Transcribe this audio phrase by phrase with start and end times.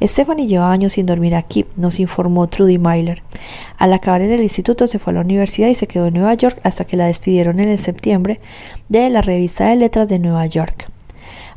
[0.00, 3.22] Stephanie lleva años sin dormir aquí, nos informó Trudy Myler.
[3.78, 6.34] Al acabar en el instituto se fue a la universidad y se quedó en Nueva
[6.34, 8.40] York hasta que la despidieron en el septiembre
[8.88, 10.88] de la revista de letras de Nueva York.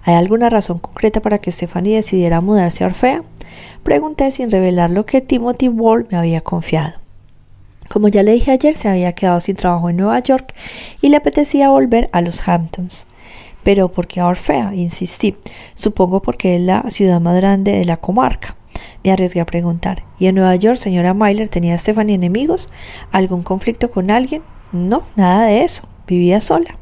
[0.04, 3.24] ¿Hay alguna razón concreta para que Stephanie decidiera mudarse a Orfea?
[3.84, 6.94] Pregunté sin revelar lo que Timothy Wall me había confiado.
[7.90, 10.56] Como ya le dije ayer, se había quedado sin trabajo en Nueva York
[11.02, 13.06] y le apetecía volver a los Hamptons.
[13.64, 14.74] Pero ¿por qué a Orfea?
[14.76, 15.36] Insistí.
[15.76, 18.56] Supongo porque es la ciudad más grande de la comarca.
[19.04, 20.04] Me arriesgué a preguntar.
[20.20, 22.70] ¿Y en Nueva York, señora Myler, tenía Stephanie enemigos?
[23.12, 24.42] ¿Algún conflicto con alguien?
[24.72, 25.84] No, nada de eso.
[26.08, 26.78] Vivía sola.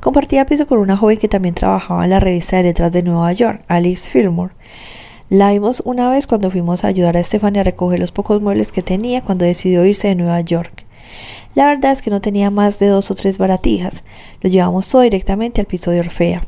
[0.00, 3.32] Compartía piso con una joven que también trabajaba en la revista de letras de Nueva
[3.32, 4.52] York, Alice Fillmore.
[5.30, 8.72] La vimos una vez cuando fuimos a ayudar a Stephanie a recoger los pocos muebles
[8.72, 10.83] que tenía cuando decidió irse de Nueva York.
[11.54, 14.02] La verdad es que no tenía más de dos o tres baratijas.
[14.40, 16.42] Lo llevamos todo directamente al piso de Orfea.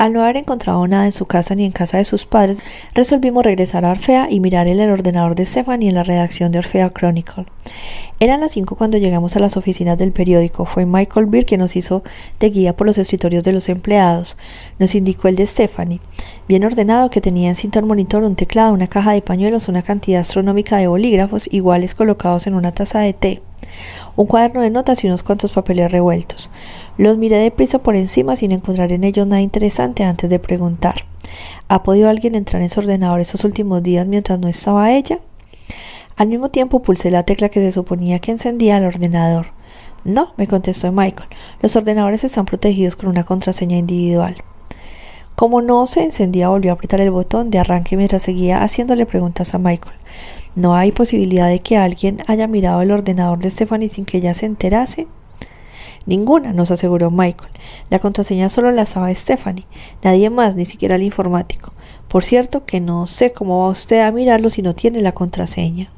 [0.00, 2.62] Al no haber encontrado nada en su casa ni en casa de sus padres,
[2.94, 6.58] resolvimos regresar a Orfea y mirar en el ordenador de Stephanie en la redacción de
[6.58, 7.44] Orfea Chronicle.
[8.18, 10.64] Eran las cinco cuando llegamos a las oficinas del periódico.
[10.64, 12.02] Fue Michael Beer quien nos hizo
[12.38, 14.38] de guía por los escritorios de los empleados.
[14.78, 16.00] Nos indicó el de Stephanie.
[16.48, 20.22] Bien ordenado que tenía en cinta monitor un teclado, una caja de pañuelos, una cantidad
[20.22, 23.42] astronómica de bolígrafos iguales colocados en una taza de té
[24.16, 26.50] un cuaderno de notas y unos cuantos papeles revueltos.
[26.98, 31.04] Los miré deprisa por encima sin encontrar en ellos nada interesante antes de preguntar.
[31.68, 35.20] ¿Ha podido alguien entrar en su ordenador esos últimos días mientras no estaba ella?
[36.16, 39.48] Al mismo tiempo pulsé la tecla que se suponía que encendía el ordenador.
[40.04, 41.28] No, me contestó Michael.
[41.62, 44.42] Los ordenadores están protegidos con una contraseña individual.
[45.40, 49.54] Como no se encendía, volvió a apretar el botón de arranque mientras seguía haciéndole preguntas
[49.54, 49.96] a Michael.
[50.54, 54.34] ¿No hay posibilidad de que alguien haya mirado el ordenador de Stephanie sin que ella
[54.34, 55.06] se enterase?
[56.04, 57.52] Ninguna, nos aseguró Michael.
[57.88, 59.64] La contraseña solo la sabe Stephanie,
[60.02, 61.72] nadie más, ni siquiera el informático.
[62.08, 65.90] Por cierto que no sé cómo va usted a mirarlo si no tiene la contraseña.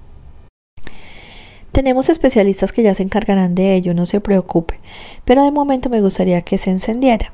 [1.73, 4.79] Tenemos especialistas que ya se encargarán de ello, no se preocupe,
[5.25, 7.33] pero de momento me gustaría que se encendiera.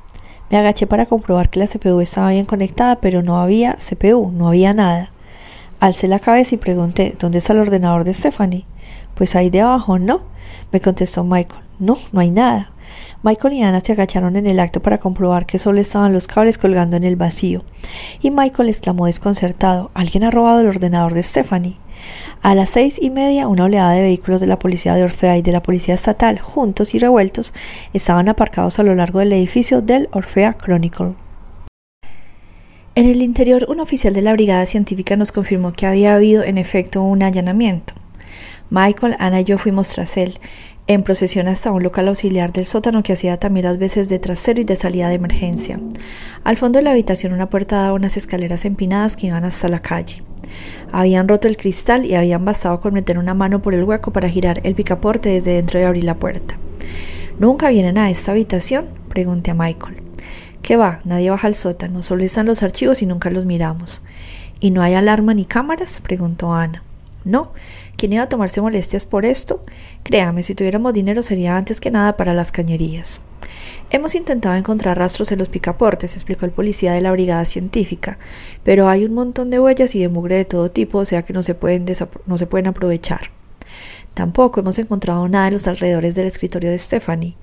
[0.49, 4.47] Me agaché para comprobar que la CPU estaba bien conectada, pero no había CPU, no
[4.47, 5.11] había nada.
[5.79, 8.65] Alcé la cabeza y pregunté, ¿dónde está el ordenador de Stephanie?
[9.13, 10.21] Pues ahí debajo, ¿no?
[10.71, 11.61] Me contestó Michael.
[11.77, 12.71] No, no hay nada.
[13.21, 16.57] Michael y Ana se agacharon en el acto para comprobar que solo estaban los cables
[16.57, 17.63] colgando en el vacío.
[18.21, 21.77] Y Michael exclamó desconcertado, ¿alguien ha robado el ordenador de Stephanie?
[22.41, 25.41] A las seis y media, una oleada de vehículos de la policía de Orfea y
[25.41, 27.53] de la policía estatal, juntos y revueltos,
[27.93, 31.15] estaban aparcados a lo largo del edificio del Orfea Chronicle.
[32.95, 36.57] En el interior, un oficial de la brigada científica nos confirmó que había habido en
[36.57, 37.93] efecto un allanamiento.
[38.69, 40.39] Michael, Ana y yo fuimos tras él,
[40.89, 44.59] en procesión hasta un local auxiliar del sótano que hacía también las veces de trasero
[44.59, 45.79] y de salida de emergencia.
[46.43, 49.81] Al fondo de la habitación una puerta daba unas escaleras empinadas que iban hasta la
[49.81, 50.23] calle.
[50.91, 54.29] Habían roto el cristal y habían bastado con meter una mano por el hueco para
[54.29, 56.57] girar el picaporte desde dentro y abrir la puerta.
[57.39, 58.87] ¿Nunca vienen a esta habitación?
[59.09, 59.97] pregunté a Michael.
[60.61, 60.99] ¿Qué va?
[61.05, 64.01] Nadie baja al sótano, solo están los archivos y nunca los miramos.
[64.59, 66.01] ¿Y no hay alarma ni cámaras?
[66.01, 66.83] preguntó Ana.
[67.23, 67.51] No.
[67.99, 69.65] ¿Quién iba a tomarse molestias por esto?
[70.03, 73.23] Créame, si tuviéramos dinero sería antes que nada para las cañerías.
[73.89, 78.17] Hemos intentado encontrar rastros en los picaportes, explicó el policía de la brigada científica,
[78.63, 81.33] pero hay un montón de huellas y de mugre de todo tipo, o sea que
[81.33, 81.85] no se pueden,
[82.25, 83.31] no se pueden aprovechar.
[84.13, 87.35] Tampoco hemos encontrado nada en los alrededores del escritorio de Stephanie.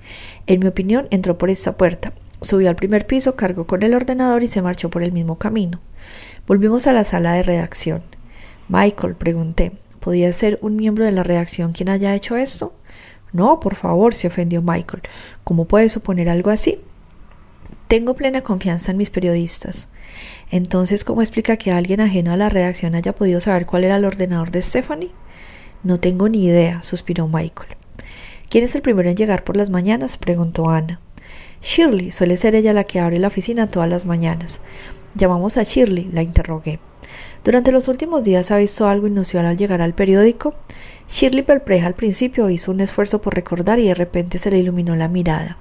[0.47, 2.13] En mi opinión, entró por esta puerta.
[2.41, 5.81] Subió al primer piso, cargó con el ordenador y se marchó por el mismo camino.
[6.47, 8.01] Volvimos a la sala de redacción.
[8.69, 12.73] Michael, pregunté, ¿podía ser un miembro de la redacción quien haya hecho esto?
[13.33, 15.03] No, por favor, se ofendió Michael.
[15.43, 16.79] ¿Cómo puede suponer algo así?
[17.87, 19.91] Tengo plena confianza en mis periodistas.
[20.49, 24.05] Entonces, ¿cómo explica que alguien ajeno a la redacción haya podido saber cuál era el
[24.05, 25.11] ordenador de Stephanie?
[25.83, 27.75] No tengo ni idea, suspiró Michael.
[28.49, 30.17] ¿Quién es el primero en llegar por las mañanas?
[30.17, 30.99] preguntó Ana.
[31.61, 34.59] Shirley, suele ser ella la que abre la oficina todas las mañanas.
[35.15, 36.79] Llamamos a Shirley, la interrogué.
[37.47, 40.53] Durante los últimos días ha visto algo inusual al llegar al periódico.
[41.07, 44.97] Shirley perpleja al principio hizo un esfuerzo por recordar y de repente se le iluminó
[44.97, 45.55] la mirada.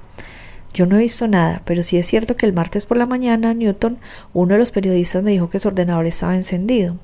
[0.74, 3.54] Yo no he visto nada, pero sí es cierto que el martes por la mañana
[3.54, 3.98] Newton,
[4.32, 6.96] uno de los periodistas, me dijo que su ordenador estaba encendido.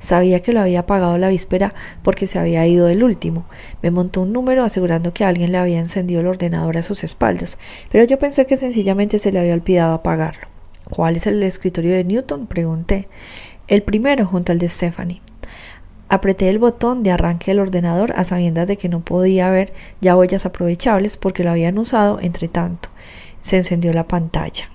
[0.00, 3.46] Sabía que lo había apagado la víspera porque se había ido del último.
[3.80, 7.58] Me montó un número asegurando que alguien le había encendido el ordenador a sus espaldas,
[7.90, 10.50] pero yo pensé que sencillamente se le había olvidado apagarlo.
[10.90, 12.46] ¿Cuál es el escritorio de Newton?
[12.48, 13.08] pregunté.
[13.70, 15.20] El primero, junto al de Stephanie.
[16.08, 20.16] Apreté el botón de arranque del ordenador a sabiendas de que no podía ver ya
[20.16, 22.88] huellas aprovechables porque lo habían usado entre tanto.
[23.42, 24.68] Se encendió la pantalla.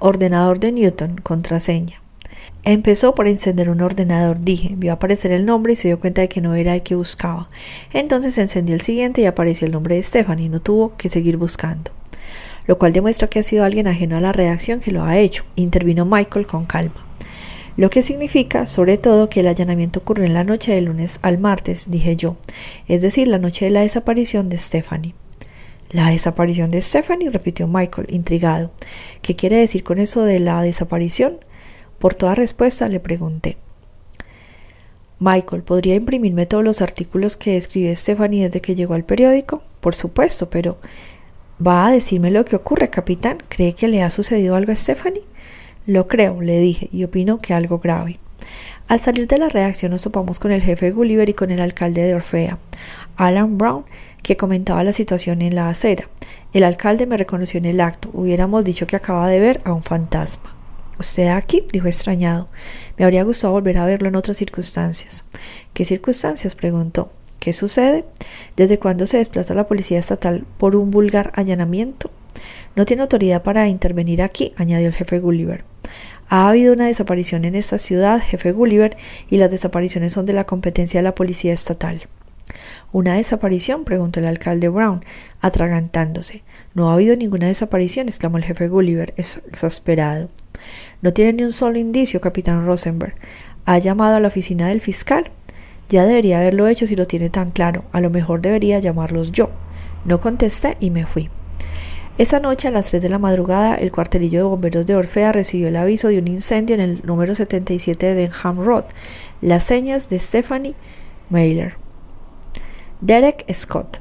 [0.00, 2.02] Ordenador de Newton, contraseña.
[2.64, 6.28] Empezó por encender un ordenador, dije, vio aparecer el nombre y se dio cuenta de
[6.28, 7.50] que no era el que buscaba.
[7.92, 11.92] Entonces encendió el siguiente y apareció el nombre de Stephanie, no tuvo que seguir buscando.
[12.66, 15.44] Lo cual demuestra que ha sido alguien ajeno a la redacción que lo ha hecho,
[15.54, 17.11] intervino Michael con calma.
[17.76, 21.38] Lo que significa, sobre todo, que el allanamiento ocurrió en la noche del lunes al
[21.38, 22.36] martes, dije yo,
[22.86, 25.14] es decir, la noche de la desaparición de Stephanie.
[25.90, 28.70] La desaparición de Stephanie, repitió Michael, intrigado.
[29.20, 31.38] ¿Qué quiere decir con eso de la desaparición?
[31.98, 33.56] Por toda respuesta le pregunté.
[35.18, 39.62] Michael, ¿podría imprimirme todos los artículos que escribió Stephanie desde que llegó al periódico?
[39.80, 40.78] Por supuesto, pero
[41.64, 43.38] ¿va a decirme lo que ocurre, capitán?
[43.48, 45.22] ¿Cree que le ha sucedido algo a Stephanie?
[45.86, 48.18] Lo creo, le dije, y opino que algo grave.
[48.88, 52.02] Al salir de la redacción nos topamos con el jefe Gulliver y con el alcalde
[52.02, 52.58] de Orfea,
[53.16, 53.84] Alan Brown,
[54.22, 56.08] que comentaba la situación en la acera.
[56.52, 58.10] El alcalde me reconoció en el acto.
[58.12, 60.54] Hubiéramos dicho que acaba de ver a un fantasma.
[60.98, 61.64] ¿Usted aquí?
[61.72, 62.48] dijo extrañado.
[62.96, 65.24] Me habría gustado volver a verlo en otras circunstancias.
[65.72, 66.54] ¿Qué circunstancias?
[66.54, 67.10] preguntó.
[67.40, 68.04] ¿Qué sucede?
[68.56, 72.10] ¿Desde cuándo se desplaza la policía estatal por un vulgar allanamiento?
[72.76, 75.64] No tiene autoridad para intervenir aquí, añadió el jefe Gulliver.
[76.28, 78.96] Ha habido una desaparición en esta ciudad, jefe Gulliver,
[79.28, 82.02] y las desapariciones son de la competencia de la policía estatal.
[82.92, 83.84] ¿Una desaparición?
[83.84, 85.04] preguntó el alcalde Brown,
[85.40, 86.42] atragantándose.
[86.74, 90.28] No ha habido ninguna desaparición, exclamó el jefe Gulliver, exasperado.
[91.02, 93.14] No tiene ni un solo indicio, capitán Rosenberg.
[93.64, 95.30] ¿Ha llamado a la oficina del fiscal?
[95.88, 97.84] Ya debería haberlo hecho si lo tiene tan claro.
[97.92, 99.50] A lo mejor debería llamarlos yo.
[100.04, 101.28] No contesté y me fui.
[102.22, 105.66] Esa noche a las tres de la madrugada, el cuartelillo de bomberos de Orfea recibió
[105.66, 108.84] el aviso de un incendio en el número 77 de Denham Road.
[109.40, 110.76] Las señas de Stephanie
[111.30, 111.74] Mailer.
[113.00, 114.00] Derek Scott.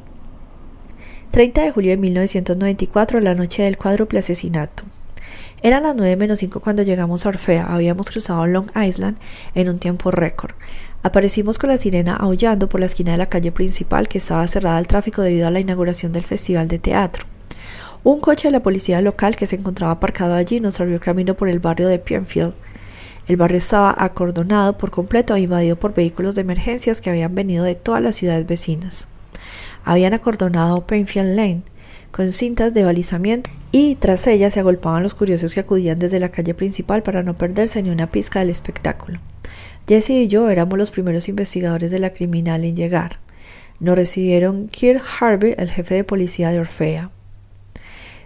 [1.31, 4.83] 30 de julio de 1994, la noche del cuádruple asesinato.
[5.63, 7.73] Eran las nueve menos cinco cuando llegamos a Orfea.
[7.73, 9.17] Habíamos cruzado Long Island
[9.55, 10.51] en un tiempo récord.
[11.01, 14.77] Aparecimos con la sirena aullando por la esquina de la calle principal que estaba cerrada
[14.77, 17.25] al tráfico debido a la inauguración del festival de teatro.
[18.03, 21.49] Un coche de la policía local que se encontraba aparcado allí nos abrió camino por
[21.49, 22.55] el barrio de Pienfield.
[23.27, 27.63] El barrio estaba acordonado por completo e invadido por vehículos de emergencias que habían venido
[27.63, 29.07] de todas las ciudades vecinas.
[29.85, 31.61] Habían acordonado Penfield Lane
[32.09, 36.29] con cintas de balizamiento y tras ella se agolpaban los curiosos que acudían desde la
[36.29, 39.19] calle principal para no perderse ni una pizca del espectáculo.
[39.87, 43.19] Jesse y yo éramos los primeros investigadores de la criminal en llegar.
[43.79, 47.11] Nos recibieron Kirk Harvey, el jefe de policía de Orfea.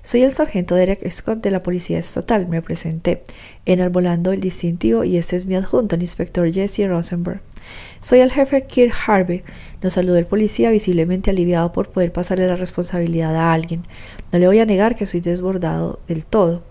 [0.05, 3.23] Soy el sargento Derek Scott de la Policía Estatal, me presenté,
[3.65, 7.41] enarbolando el distintivo y este es mi adjunto, el inspector Jesse Rosenberg.
[8.01, 9.41] Soy el jefe Kirk Harvey.
[9.81, 13.83] Nos saludó el policía visiblemente aliviado por poder pasarle la responsabilidad a alguien.
[14.31, 16.61] No le voy a negar que soy desbordado del todo.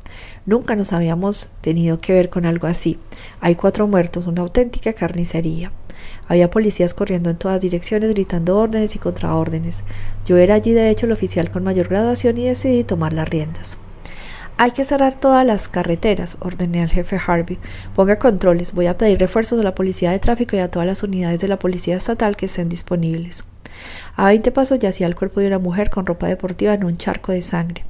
[0.46, 3.00] Nunca nos habíamos tenido que ver con algo así.
[3.40, 5.72] Hay cuatro muertos, una auténtica carnicería.
[6.28, 9.84] Había policías corriendo en todas direcciones gritando órdenes y contraórdenes.
[10.24, 13.78] Yo era allí de hecho el oficial con mayor graduación y decidí tomar las riendas.
[14.56, 17.58] Hay que cerrar todas las carreteras, ordené al jefe Harvey.
[17.94, 18.72] Ponga controles.
[18.72, 21.48] Voy a pedir refuerzos a la policía de tráfico y a todas las unidades de
[21.48, 23.44] la policía estatal que estén disponibles.
[24.14, 27.32] A veinte pasos yacía el cuerpo de una mujer con ropa deportiva en un charco
[27.32, 27.82] de sangre.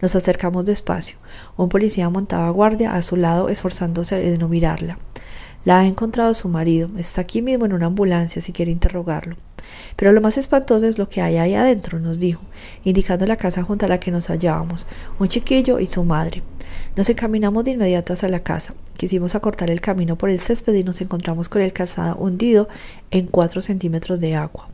[0.00, 1.16] Nos acercamos despacio.
[1.56, 4.98] Un policía montaba guardia a su lado, esforzándose de no mirarla.
[5.64, 6.88] La ha encontrado su marido.
[6.96, 9.36] Está aquí mismo en una ambulancia si quiere interrogarlo.
[9.96, 12.42] Pero lo más espantoso es lo que hay ahí adentro, nos dijo,
[12.84, 14.86] indicando la casa junto a la que nos hallábamos,
[15.18, 16.42] un chiquillo y su madre.
[16.96, 18.74] Nos encaminamos de inmediato hacia la casa.
[18.96, 22.68] Quisimos acortar el camino por el césped y nos encontramos con el calzado hundido
[23.10, 24.68] en cuatro centímetros de agua.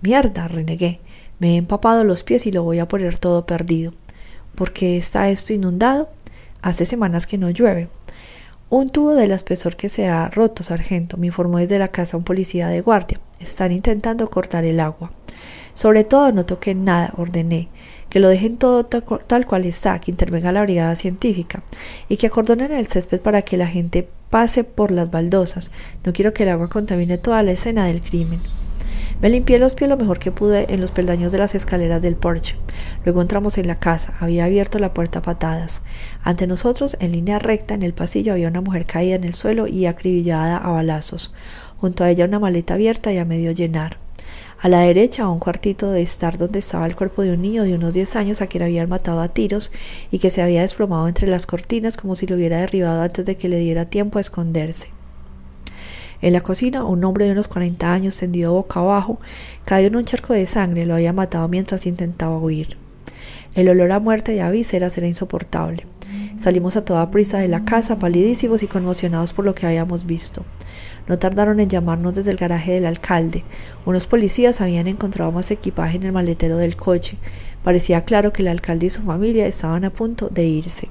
[0.00, 1.00] Mierda, renegué.
[1.38, 3.92] Me he empapado los pies y lo voy a poner todo perdido.
[4.54, 6.08] ¿Por qué está esto inundado?
[6.62, 7.88] Hace semanas que no llueve.
[8.70, 12.22] Un tubo del espesor que se ha roto, sargento, me informó desde la casa un
[12.22, 13.18] policía de guardia.
[13.40, 15.10] Están intentando cortar el agua.
[15.74, 17.68] Sobre todo no toquen nada, ordené.
[18.08, 21.64] Que lo dejen todo tal cual está, que intervenga la brigada científica
[22.08, 25.72] y que acordonen el césped para que la gente pase por las baldosas.
[26.04, 28.40] No quiero que el agua contamine toda la escena del crimen.
[29.20, 32.16] Me limpié los pies lo mejor que pude en los peldaños de las escaleras del
[32.16, 32.56] porche.
[33.04, 34.14] Luego entramos en la casa.
[34.18, 35.82] Había abierto la puerta a patadas.
[36.22, 39.66] Ante nosotros, en línea recta, en el pasillo, había una mujer caída en el suelo
[39.66, 41.34] y acribillada a balazos.
[41.76, 43.98] Junto a ella una maleta abierta y a medio llenar.
[44.58, 47.74] A la derecha, un cuartito de estar donde estaba el cuerpo de un niño de
[47.74, 49.70] unos diez años a quien habían matado a tiros
[50.10, 53.36] y que se había desplomado entre las cortinas como si lo hubiera derribado antes de
[53.36, 54.88] que le diera tiempo a esconderse.
[56.22, 59.18] En la cocina, un hombre de unos 40 años, tendido boca abajo,
[59.64, 62.76] cayó en un charco de sangre, lo había matado mientras intentaba huir.
[63.54, 65.86] El olor a muerte y a vísceras era insoportable.
[66.38, 70.44] Salimos a toda prisa de la casa, palidísimos y conmocionados por lo que habíamos visto.
[71.06, 73.44] No tardaron en llamarnos desde el garaje del alcalde.
[73.84, 77.16] Unos policías habían encontrado más equipaje en el maletero del coche.
[77.64, 80.88] Parecía claro que el alcalde y su familia estaban a punto de irse.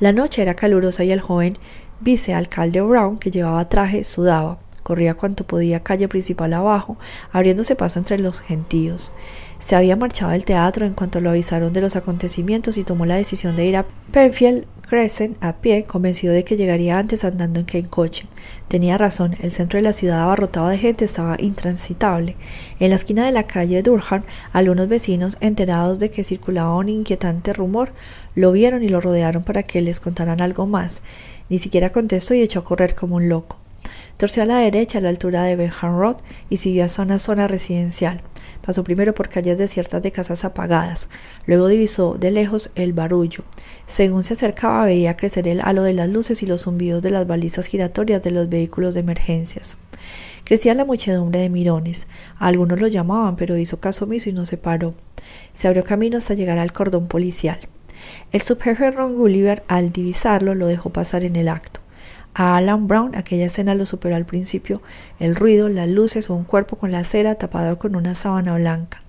[0.00, 1.56] La noche era calurosa y el joven
[2.00, 4.58] vicealcalde Brown, que llevaba traje, sudaba.
[4.82, 6.98] Corría cuanto podía calle principal abajo,
[7.32, 9.12] abriéndose paso entre los gentíos.
[9.58, 13.16] Se había marchado del teatro en cuanto lo avisaron de los acontecimientos y tomó la
[13.16, 17.78] decisión de ir a Penfield Crescent a pie, convencido de que llegaría antes andando que
[17.78, 18.26] en coche.
[18.68, 22.36] Tenía razón, el centro de la ciudad abarrotado de gente estaba intransitable.
[22.78, 27.54] En la esquina de la calle Durham, algunos vecinos, enterados de que circulaba un inquietante
[27.54, 27.92] rumor,
[28.34, 31.02] lo vieron y lo rodearon para que les contaran algo más.
[31.48, 33.58] Ni siquiera contestó y echó a correr como un loco.
[34.16, 36.16] Torció a la derecha a la altura de Benham Road
[36.48, 38.22] y siguió hacia una zona residencial.
[38.64, 41.08] Pasó primero por calles desiertas de casas apagadas,
[41.46, 43.44] luego divisó de lejos el barullo.
[43.86, 47.26] Según se acercaba veía crecer el halo de las luces y los zumbidos de las
[47.26, 49.76] balizas giratorias de los vehículos de emergencias.
[50.44, 52.06] Crecía la muchedumbre de mirones.
[52.38, 54.94] algunos lo llamaban, pero hizo caso omiso y no se paró.
[55.54, 57.58] Se abrió camino hasta llegar al cordón policial.
[58.32, 61.80] El subjefe Ron Gulliver, al divisarlo, lo dejó pasar en el acto.
[62.34, 64.82] A Alan Brown aquella escena lo superó al principio,
[65.20, 69.02] el ruido, las luces o un cuerpo con la cera tapado con una sábana blanca.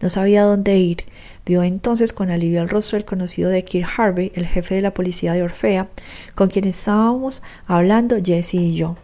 [0.00, 1.04] No sabía dónde ir.
[1.46, 4.94] Vio entonces con alivio el rostro del conocido de Kirk Harvey, el jefe de la
[4.94, 5.88] policía de Orfea,
[6.34, 8.96] con quien estábamos hablando Jesse y yo.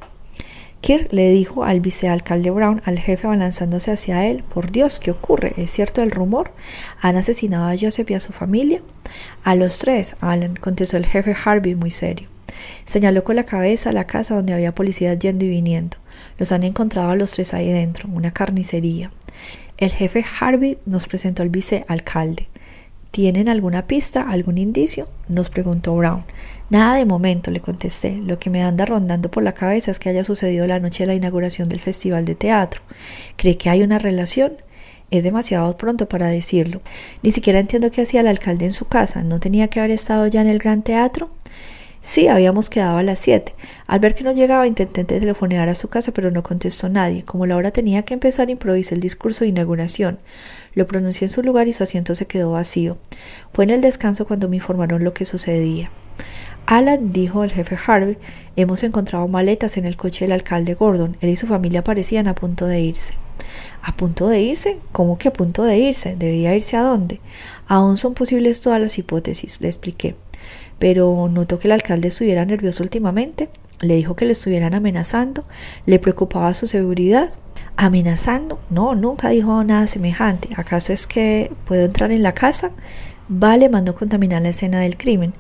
[0.81, 5.55] Kirk le dijo al vicealcalde Brown, al jefe abalanzándose hacia él, Por Dios, ¿qué ocurre?
[5.57, 6.53] ¿Es cierto el rumor?
[7.01, 8.81] ¿Han asesinado a Joseph y a su familia?
[9.43, 12.29] A los tres, Alan, contestó el jefe Harvey muy serio.
[12.87, 15.97] Señaló con la cabeza la casa donde había policías yendo y viniendo.
[16.39, 19.11] Los han encontrado a los tres ahí dentro, una carnicería.
[19.77, 22.49] El jefe Harvey nos presentó al vicealcalde.
[23.11, 25.09] ¿Tienen alguna pista, algún indicio?
[25.29, 26.25] nos preguntó Brown.
[26.71, 28.17] Nada de momento, le contesté.
[28.17, 31.07] Lo que me anda rondando por la cabeza es que haya sucedido la noche de
[31.07, 32.83] la inauguración del Festival de Teatro.
[33.37, 34.59] ¿Cree que hay una relación?
[35.11, 36.83] Es demasiado pronto para decirlo.
[37.23, 39.23] Ni siquiera entiendo qué hacía el alcalde en su casa.
[39.23, 41.31] ¿No tenía que haber estado ya en el Gran Teatro?
[42.03, 43.55] Sí, habíamos quedado a las siete.
[43.87, 47.25] Al ver que no llegaba, intenté telefonear a su casa, pero no contestó nadie.
[47.25, 50.19] Como la hora tenía que empezar, improvisé el discurso de inauguración.
[50.75, 52.99] Lo pronuncié en su lugar y su asiento se quedó vacío.
[53.53, 55.91] Fue en el descanso cuando me informaron lo que sucedía.
[56.71, 58.19] Alan, dijo el jefe Harvey,
[58.55, 61.17] hemos encontrado maletas en el coche del alcalde Gordon.
[61.21, 63.15] Él y su familia parecían a punto de irse.
[63.83, 64.79] ¿A punto de irse?
[64.93, 66.15] ¿Cómo que a punto de irse?
[66.17, 67.21] ¿Debía irse a dónde?
[67.67, 70.15] Aún son posibles todas las hipótesis, le expliqué
[70.79, 73.49] pero notó que el alcalde estuviera nervioso últimamente,
[73.81, 75.45] le dijo que le estuvieran amenazando,
[75.87, 77.31] le preocupaba su seguridad.
[77.77, 78.59] ¿Amenazando?
[78.71, 80.49] No, nunca dijo nada semejante.
[80.57, 82.73] ¿Acaso es que puedo entrar en la casa?
[83.29, 85.33] Vale mandó contaminar la escena del crimen.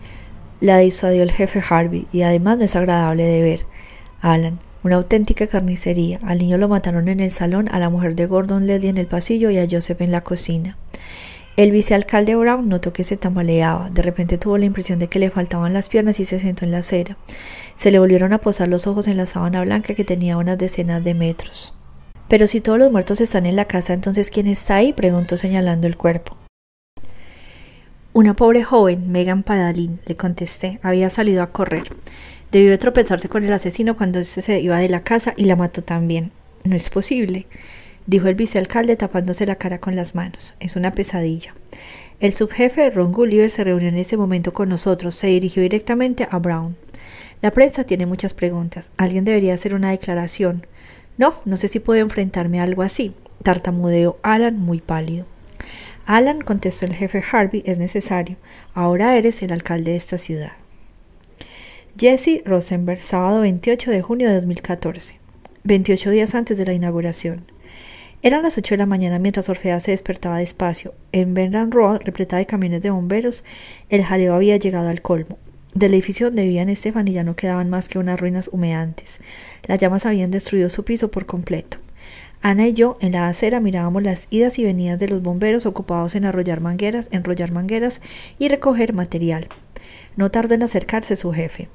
[0.60, 3.66] La disuadió el jefe Harvey y además no es agradable de ver.
[4.20, 6.18] Alan, una auténtica carnicería.
[6.22, 9.06] Al niño lo mataron en el salón, a la mujer de Gordon Leddy en el
[9.06, 10.76] pasillo y a Joseph en la cocina.
[11.56, 13.90] El vicealcalde Brown notó que se tambaleaba.
[13.90, 16.70] De repente tuvo la impresión de que le faltaban las piernas y se sentó en
[16.70, 17.16] la acera.
[17.76, 21.02] Se le volvieron a posar los ojos en la sábana blanca que tenía unas decenas
[21.02, 21.76] de metros.
[22.28, 24.92] Pero si todos los muertos están en la casa, entonces ¿quién está ahí?
[24.92, 26.36] preguntó señalando el cuerpo.
[28.18, 31.84] Una pobre joven, Megan Padalín, le contesté, había salido a correr.
[32.50, 35.54] Debió de tropezarse con el asesino cuando éste se iba de la casa y la
[35.54, 36.32] mató también.
[36.64, 37.46] No es posible
[38.08, 40.56] dijo el vicealcalde tapándose la cara con las manos.
[40.58, 41.54] Es una pesadilla.
[42.18, 45.14] El subjefe Ron Gulliver se reunió en ese momento con nosotros.
[45.14, 46.74] Se dirigió directamente a Brown.
[47.40, 48.90] La prensa tiene muchas preguntas.
[48.96, 50.66] Alguien debería hacer una declaración.
[51.18, 53.14] No, no sé si puedo enfrentarme a algo así.
[53.44, 55.26] Tartamudeó Alan muy pálido.
[56.08, 58.38] Alan, contestó el jefe Harvey, es necesario.
[58.72, 60.52] Ahora eres el alcalde de esta ciudad.
[61.98, 65.18] Jesse Rosenberg, sábado 28 de junio de 2014,
[65.64, 67.44] 28 días antes de la inauguración.
[68.22, 70.94] Eran las ocho de la mañana mientras Orfea se despertaba despacio.
[71.12, 73.44] En Bernard Road, repletada de camiones de bomberos,
[73.90, 75.36] el jaleo había llegado al colmo.
[75.74, 79.20] Del edificio donde vivían Estefan y ya no quedaban más que unas ruinas humeantes.
[79.66, 81.76] Las llamas habían destruido su piso por completo.
[82.40, 86.14] Ana y yo en la acera mirábamos las idas y venidas de los bomberos ocupados
[86.14, 88.00] en arrollar mangueras, enrollar mangueras
[88.38, 89.48] y recoger material.
[90.16, 91.68] No tardó en acercarse su jefe.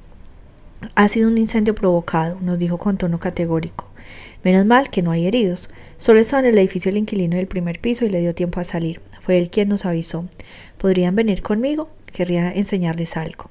[0.94, 3.86] Ha sido un incendio provocado, nos dijo con tono categórico.
[4.42, 5.70] Menos mal que no hay heridos.
[5.98, 8.64] Solo estaba en el edificio el inquilino del primer piso y le dio tiempo a
[8.64, 9.00] salir.
[9.22, 10.26] Fue él quien nos avisó.
[10.76, 11.88] ¿Podrían venir conmigo?
[12.12, 13.50] Querría enseñarles algo.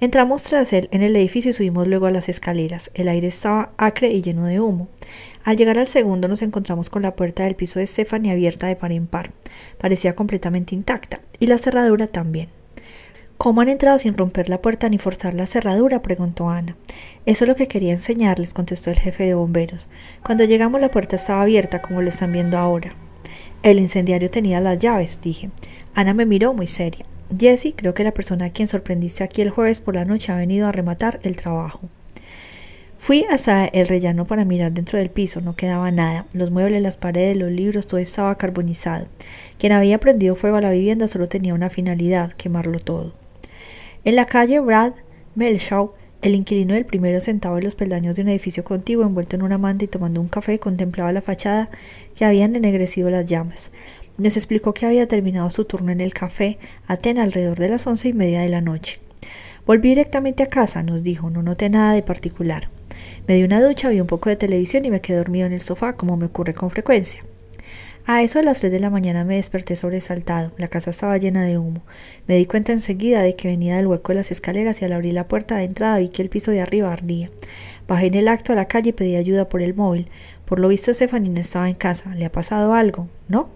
[0.00, 2.90] Entramos tras él en el edificio y subimos luego a las escaleras.
[2.94, 4.88] El aire estaba acre y lleno de humo.
[5.46, 8.74] Al llegar al segundo nos encontramos con la puerta del piso de Stephanie abierta de
[8.74, 9.30] par en par.
[9.78, 12.48] Parecía completamente intacta, y la cerradura también.
[13.38, 16.02] ¿Cómo han entrado sin romper la puerta ni forzar la cerradura?
[16.02, 16.76] preguntó Ana.
[17.26, 19.88] Eso es lo que quería enseñarles, contestó el jefe de bomberos.
[20.24, 22.96] Cuando llegamos la puerta estaba abierta, como lo están viendo ahora.
[23.62, 25.50] El incendiario tenía las llaves, dije.
[25.94, 27.06] Ana me miró muy seria.
[27.38, 30.36] Jessie, creo que la persona a quien sorprendiste aquí el jueves por la noche ha
[30.36, 31.88] venido a rematar el trabajo.
[33.06, 36.26] Fui hasta el rellano para mirar dentro del piso, no quedaba nada.
[36.32, 39.06] Los muebles, las paredes, los libros, todo estaba carbonizado.
[39.60, 43.12] Quien había prendido fuego a la vivienda solo tenía una finalidad, quemarlo todo.
[44.04, 44.94] En la calle Brad
[45.36, 49.42] Melshaw, el inquilino del primero sentado en los peldaños de un edificio contiguo, envuelto en
[49.42, 51.70] una manta y tomando un café, contemplaba la fachada
[52.16, 53.70] que habían ennegrecido las llamas.
[54.18, 56.58] Nos explicó que había terminado su turno en el café
[56.88, 58.98] Atena alrededor de las once y media de la noche.
[59.66, 62.68] Volví directamente a casa, nos dijo, no noté nada de particular.
[63.26, 65.60] Me di una ducha, vi un poco de televisión y me quedé dormido en el
[65.60, 67.24] sofá, como me ocurre con frecuencia.
[68.08, 70.52] A eso de las tres de la mañana me desperté sobresaltado.
[70.58, 71.82] La casa estaba llena de humo.
[72.28, 75.12] Me di cuenta enseguida de que venía del hueco de las escaleras y al abrir
[75.12, 77.30] la puerta de entrada vi que el piso de arriba ardía.
[77.88, 80.06] Bajé en el acto a la calle y pedí ayuda por el móvil.
[80.44, 82.14] Por lo visto Stephanie no estaba en casa.
[82.14, 83.08] ¿Le ha pasado algo?
[83.26, 83.48] ¿No?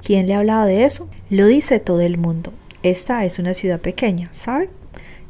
[0.00, 1.10] ¿Quién le ha hablado de eso?
[1.28, 2.52] Lo dice todo el mundo.
[2.84, 4.68] Esta es una ciudad pequeña, ¿sabe?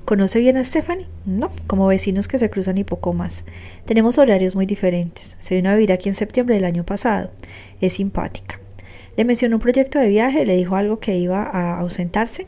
[0.05, 1.07] ¿Conoce bien a Stephanie?
[1.25, 3.45] No, como vecinos que se cruzan y poco más.
[3.87, 5.37] Tenemos horarios muy diferentes.
[5.41, 7.31] Se vino a vivir aquí en septiembre del año pasado.
[7.81, 8.61] Es simpática.
[9.17, 10.45] ¿Le mencionó un proyecto de viaje?
[10.45, 12.47] ¿Le dijo algo que iba a ausentarse?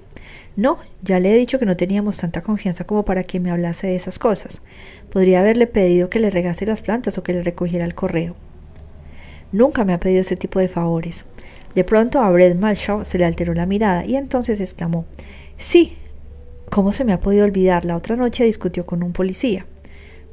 [0.54, 3.86] No, ya le he dicho que no teníamos tanta confianza como para que me hablase
[3.86, 4.62] de esas cosas.
[5.10, 8.34] Podría haberle pedido que le regase las plantas o que le recogiera el correo.
[9.50, 11.24] Nunca me ha pedido ese tipo de favores.
[11.74, 15.06] De pronto a Brett Malshaw se le alteró la mirada y entonces exclamó
[15.56, 15.96] Sí,
[16.70, 17.84] ¿Cómo se me ha podido olvidar?
[17.84, 19.66] La otra noche discutió con un policía.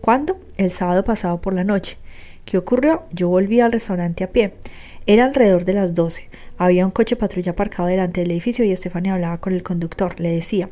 [0.01, 0.37] ¿Cuándo?
[0.57, 1.97] El sábado pasado por la noche.
[2.43, 3.03] ¿Qué ocurrió?
[3.11, 4.53] Yo volví al restaurante a pie.
[5.05, 6.29] Era alrededor de las doce.
[6.57, 10.19] Había un coche patrulla aparcado delante del edificio y Estefania hablaba con el conductor.
[10.19, 10.69] Le decía,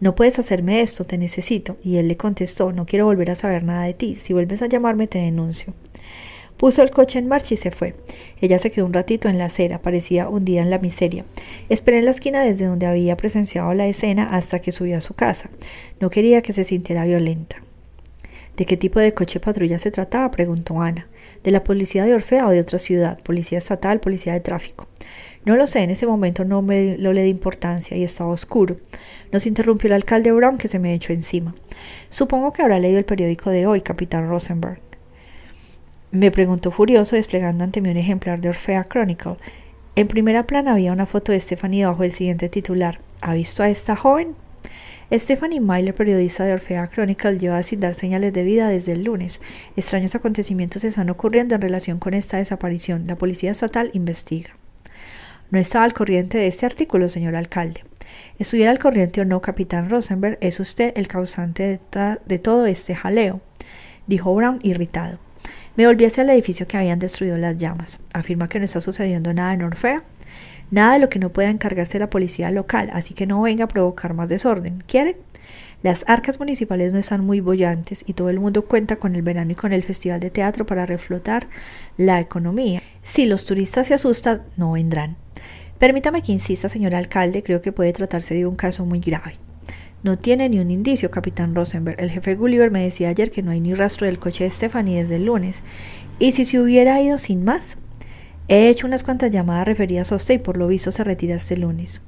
[0.00, 1.76] no puedes hacerme esto, te necesito.
[1.82, 4.16] Y él le contestó, no quiero volver a saber nada de ti.
[4.20, 5.72] Si vuelves a llamarme, te denuncio.
[6.56, 7.94] Puso el coche en marcha y se fue.
[8.40, 11.24] Ella se quedó un ratito en la acera, parecía hundida en la miseria.
[11.68, 15.14] Esperé en la esquina desde donde había presenciado la escena hasta que subió a su
[15.14, 15.50] casa.
[16.00, 17.56] No quería que se sintiera violenta.
[18.56, 20.30] ¿De qué tipo de coche patrulla se trataba?
[20.30, 21.08] preguntó Ana.
[21.42, 23.18] ¿De la policía de Orfea o de otra ciudad?
[23.22, 23.98] ¿Policía estatal?
[23.98, 24.86] ¿Policía de tráfico?
[25.44, 28.76] No lo sé, en ese momento no me lo le di importancia y estaba oscuro.
[29.32, 31.54] Nos interrumpió el alcalde Brown que se me echó encima.
[32.10, 34.80] Supongo que habrá leído el periódico de hoy, capitán Rosenberg.
[36.14, 39.34] Me preguntó furioso desplegando ante mí un ejemplar de Orfea Chronicle.
[39.96, 43.00] En primera plana había una foto de Stephanie bajo el siguiente titular.
[43.20, 44.36] ¿Ha visto a esta joven?
[45.12, 49.40] Stephanie Myler, periodista de Orfea Chronicle, lleva sin dar señales de vida desde el lunes.
[49.76, 53.08] Extraños acontecimientos están ocurriendo en relación con esta desaparición.
[53.08, 54.50] La policía estatal investiga.
[55.50, 57.82] No estaba al corriente de este artículo, señor alcalde.
[58.38, 62.94] Estuviera al corriente o no, capitán Rosenberg, es usted el causante de, de todo este
[62.94, 63.40] jaleo,
[64.06, 65.23] dijo Brown irritado.
[65.76, 67.98] Me volví hacia el edificio que habían destruido las llamas.
[68.12, 70.04] Afirma que no está sucediendo nada en Orfea.
[70.70, 73.68] Nada de lo que no pueda encargarse la policía local, así que no venga a
[73.68, 74.84] provocar más desorden.
[74.86, 75.16] ¿Quiere?
[75.82, 79.52] Las arcas municipales no están muy bollantes y todo el mundo cuenta con el verano
[79.52, 81.48] y con el festival de teatro para reflotar
[81.98, 82.80] la economía.
[83.02, 85.16] Si los turistas se asustan, no vendrán.
[85.78, 89.34] Permítame que insista, señor alcalde, creo que puede tratarse de un caso muy grave.
[90.04, 91.98] No tiene ni un indicio, capitán Rosenberg.
[91.98, 95.00] El jefe Gulliver me decía ayer que no hay ni rastro del coche de Stephanie
[95.00, 95.62] desde el lunes.
[96.18, 97.78] ¿Y si se hubiera ido sin más?
[98.48, 101.56] He hecho unas cuantas llamadas referidas a usted y por lo visto se retira este
[101.56, 102.02] lunes.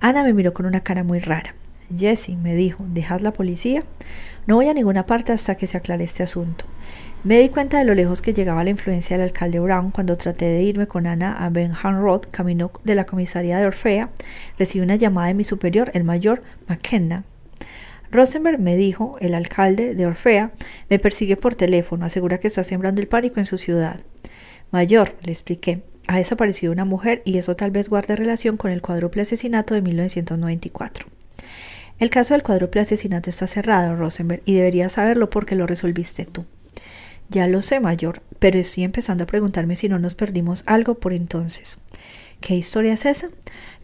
[0.00, 1.54] Ana me miró con una cara muy rara.
[1.96, 3.84] Jessie, me dijo, ¿dejas la policía?
[4.46, 6.66] No voy a ninguna parte hasta que se aclare este asunto.
[7.22, 10.46] Me di cuenta de lo lejos que llegaba la influencia del alcalde Brown cuando traté
[10.46, 14.08] de irme con Ana a Benham Road, camino de la comisaría de Orfea.
[14.58, 17.24] Recibí una llamada de mi superior, el mayor McKenna.
[18.10, 20.52] Rosenberg me dijo, el alcalde de Orfea,
[20.88, 24.00] me persigue por teléfono, asegura que está sembrando el pánico en su ciudad.
[24.70, 28.80] Mayor, le expliqué, ha desaparecido una mujer y eso tal vez guarde relación con el
[28.80, 31.04] cuádruple asesinato de 1994.
[31.98, 36.46] El caso del cuádruple asesinato está cerrado, Rosenberg, y deberías saberlo porque lo resolviste tú.
[37.30, 41.12] Ya lo sé, mayor, pero estoy empezando a preguntarme si no nos perdimos algo por
[41.12, 41.78] entonces.
[42.40, 43.28] ¿Qué historia es esa?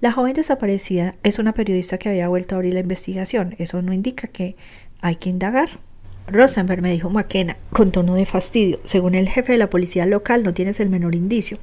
[0.01, 3.55] La joven desaparecida es una periodista que había vuelto a abrir la investigación.
[3.59, 4.57] Eso no indica que
[5.01, 5.79] hay que indagar.
[6.27, 8.81] Rosenberg me dijo McKenna, con tono de fastidio.
[8.83, 11.59] Según el jefe de la policía local, no tienes el menor indicio.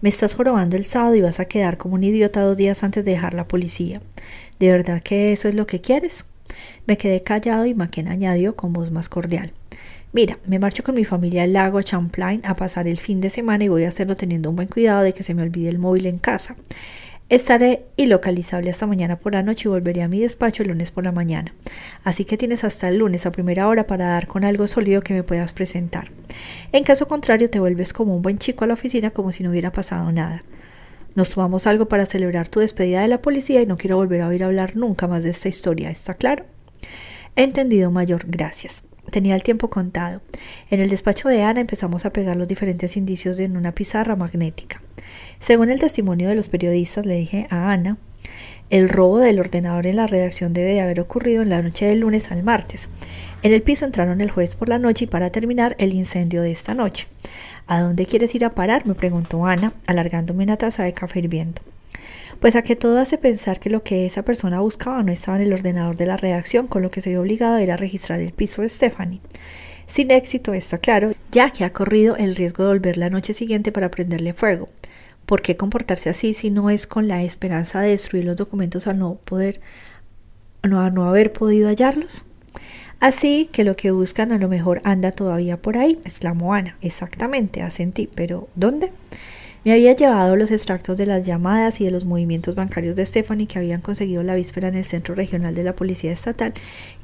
[0.00, 3.04] Me estás jorobando el sábado y vas a quedar como un idiota dos días antes
[3.04, 4.00] de dejar la policía.
[4.58, 6.24] ¿De verdad que eso es lo que quieres?
[6.88, 9.52] Me quedé callado y McKenna añadió con voz más cordial.
[10.12, 13.64] Mira, me marcho con mi familia al lago Champlain a pasar el fin de semana
[13.64, 16.06] y voy a hacerlo teniendo un buen cuidado de que se me olvide el móvil
[16.06, 16.56] en casa.
[17.28, 21.04] Estaré ilocalizable hasta mañana por la noche y volveré a mi despacho el lunes por
[21.04, 21.52] la mañana.
[22.02, 25.12] Así que tienes hasta el lunes a primera hora para dar con algo sólido que
[25.12, 26.10] me puedas presentar.
[26.72, 29.50] En caso contrario, te vuelves como un buen chico a la oficina como si no
[29.50, 30.42] hubiera pasado nada.
[31.16, 34.28] Nos tomamos algo para celebrar tu despedida de la policía y no quiero volver a
[34.28, 35.90] oír hablar nunca más de esta historia.
[35.90, 36.46] ¿Está claro?
[37.36, 38.24] Entendido, mayor.
[38.26, 38.87] Gracias.
[39.10, 40.20] Tenía el tiempo contado.
[40.70, 44.82] En el despacho de Ana empezamos a pegar los diferentes indicios en una pizarra magnética.
[45.40, 47.96] Según el testimonio de los periodistas, le dije a Ana,
[48.70, 52.00] el robo del ordenador en la redacción debe de haber ocurrido en la noche del
[52.00, 52.90] lunes al martes.
[53.42, 56.50] En el piso entraron el jueves por la noche y para terminar el incendio de
[56.50, 57.06] esta noche.
[57.66, 58.84] ¿A dónde quieres ir a parar?
[58.84, 61.62] me preguntó Ana, alargándome una taza de café hirviendo.
[62.40, 65.48] Pues a que todo hace pensar que lo que esa persona buscaba no estaba en
[65.48, 68.20] el ordenador de la redacción, con lo que se vio obligado a ir a registrar
[68.20, 69.20] el piso de Stephanie.
[69.88, 73.72] Sin éxito, está claro, ya que ha corrido el riesgo de volver la noche siguiente
[73.72, 74.68] para prenderle fuego.
[75.26, 78.98] ¿Por qué comportarse así si no es con la esperanza de destruir los documentos al
[78.98, 79.60] no poder,
[80.62, 82.24] no, no haber podido hallarlos?
[83.00, 86.76] Así que lo que buscan a lo mejor anda todavía por ahí, exclamó Ana.
[86.82, 88.90] Exactamente, asentí, pero ¿dónde?
[89.68, 93.46] Me había llevado los extractos de las llamadas y de los movimientos bancarios de Stephanie
[93.46, 96.54] que habían conseguido la víspera en el Centro Regional de la Policía Estatal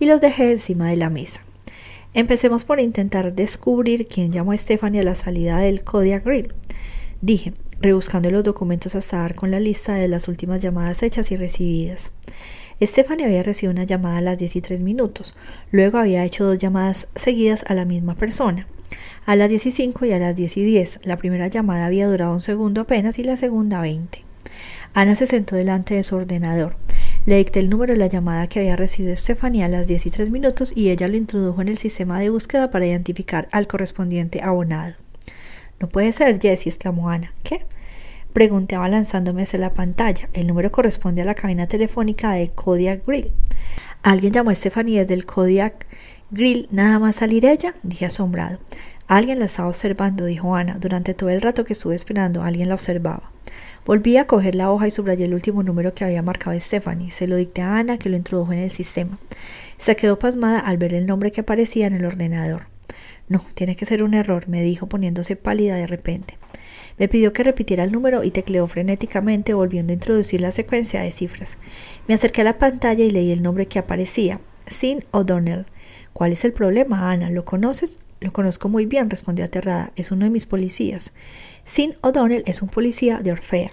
[0.01, 1.43] y los dejé encima de la mesa.
[2.15, 6.55] Empecemos por intentar descubrir quién llamó a Stephanie a la salida del Kodiak Grill.
[7.21, 11.37] Dije, rebuscando los documentos hasta dar con la lista de las últimas llamadas hechas y
[11.37, 12.13] recibidas.
[12.81, 15.37] Stephanie había recibido una llamada a las 10 y 3 minutos,
[15.71, 18.67] luego había hecho dos llamadas seguidas a la misma persona.
[19.27, 22.07] A las 10 y 5 y a las 10 y 10, la primera llamada había
[22.07, 24.23] durado un segundo apenas y la segunda 20.
[24.93, 26.77] Ana se sentó delante de su ordenador.
[27.27, 30.11] Le dicté el número de la llamada que había recibido Stephanie a las 10 y
[30.11, 34.43] 3 minutos y ella lo introdujo en el sistema de búsqueda para identificar al correspondiente
[34.43, 34.95] abonado.
[35.81, 37.33] No puede ser, Jessie, exclamó Ana.
[37.43, 37.65] ¿Qué?
[38.33, 40.29] Pregunté lanzándome hacia la pantalla.
[40.33, 43.33] El número corresponde a la cabina telefónica de Kodiak Grill.
[44.03, 45.87] ¿Alguien llamó a Stephanie desde el Kodiak
[46.31, 47.75] Grill nada más salir ella?
[47.83, 48.59] Dije asombrado.
[49.07, 50.79] Alguien la estaba observando, dijo Ana.
[50.81, 53.31] Durante todo el rato que estuve esperando, alguien la observaba.
[53.85, 57.11] Volví a coger la hoja y subrayé el último número que había marcado Stephanie.
[57.11, 59.19] Se lo dicté a Ana, que lo introdujo en el sistema.
[59.77, 62.67] Se quedó pasmada al ver el nombre que aparecía en el ordenador.
[63.29, 66.39] No, tiene que ser un error, me dijo poniéndose pálida de repente.
[66.99, 71.13] Me pidió que repitiera el número y tecleó frenéticamente volviendo a introducir la secuencia de
[71.13, 71.59] cifras.
[72.07, 74.41] Me acerqué a la pantalla y leí el nombre que aparecía.
[74.67, 75.67] Sin O'Donnell.
[76.15, 77.29] ¿Cuál es el problema, Ana?
[77.29, 77.99] ¿Lo conoces?
[78.21, 79.91] Lo conozco muy bien, respondió aterrada.
[79.97, 81.13] Es uno de mis policías.
[81.65, 83.73] Sin O'Donnell es un policía de Orfea.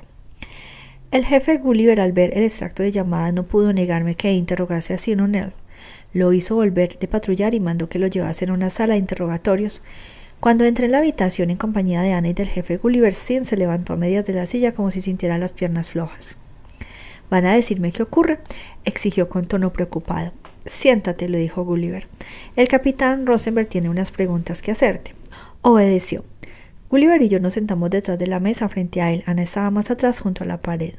[1.12, 4.98] El jefe Gulliver, al ver el extracto de llamada, no pudo negarme que interrogase a
[4.98, 5.54] Sin O'Donnell.
[6.14, 9.84] Lo hizo volver de patrullar y mandó que lo llevasen a una sala de interrogatorios.
[10.40, 13.56] Cuando entré en la habitación en compañía de Ana y del jefe Gulliver, Sin se
[13.56, 16.40] levantó a medias de la silla como si sintiera las piernas flojas.
[17.30, 18.40] ¿Van a decirme qué ocurre?
[18.84, 20.32] exigió con tono preocupado.
[20.66, 22.08] Siéntate, le dijo Gulliver.
[22.56, 25.14] El capitán Rosenberg tiene unas preguntas que hacerte.
[25.62, 26.24] Obedeció.
[26.90, 29.24] Gulliver y yo nos sentamos detrás de la mesa frente a él.
[29.26, 30.96] Ana estaba más atrás junto a la pared.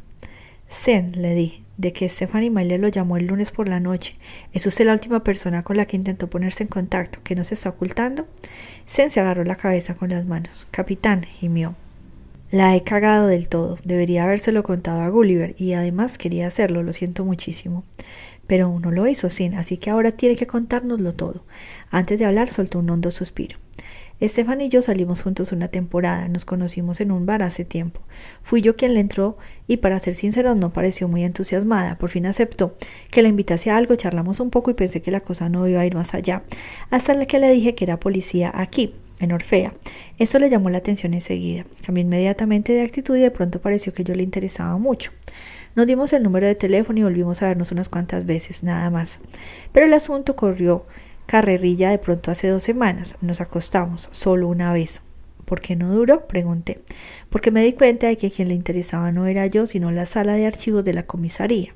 [0.69, 4.17] Sen, le dije, de que Stephanie Maile lo llamó el lunes por la noche.
[4.53, 7.19] ¿Es usted la última persona con la que intentó ponerse en contacto?
[7.23, 8.27] ¿Que no se está ocultando?
[8.87, 10.67] Sen se agarró la cabeza con las manos.
[10.71, 11.75] Capitán, gimió.
[12.51, 13.79] La he cagado del todo.
[13.85, 17.83] Debería habérselo contado a Gulliver y además quería hacerlo, lo siento muchísimo.
[18.53, 21.43] Pero no lo hizo sin, así que ahora tiene que contárnoslo todo.
[21.91, 23.57] Antes de hablar soltó un hondo suspiro.
[24.21, 28.03] Estefan y yo salimos juntos una temporada, nos conocimos en un bar hace tiempo.
[28.43, 29.39] Fui yo quien le entró
[29.69, 31.97] y para ser sincero no pareció muy entusiasmada.
[31.97, 32.77] Por fin aceptó
[33.11, 35.81] que la invitase a algo, charlamos un poco y pensé que la cosa no iba
[35.81, 36.43] a ir más allá.
[36.91, 39.73] Hasta que le dije que era policía aquí, en Orfea.
[40.19, 41.65] Eso le llamó la atención enseguida.
[41.87, 45.11] Cambió inmediatamente de actitud y de pronto pareció que yo le interesaba mucho.
[45.75, 49.21] Nos dimos el número de teléfono y volvimos a vernos unas cuantas veces, nada más.
[49.73, 50.85] Pero el asunto corrió
[51.27, 53.17] carrerilla de pronto hace dos semanas.
[53.21, 55.03] Nos acostamos solo una vez.
[55.45, 56.27] ¿Por qué no duró?
[56.27, 56.81] pregunté.
[57.31, 60.35] Porque me di cuenta de que quien le interesaba no era yo, sino la sala
[60.35, 61.75] de archivos de la comisaría.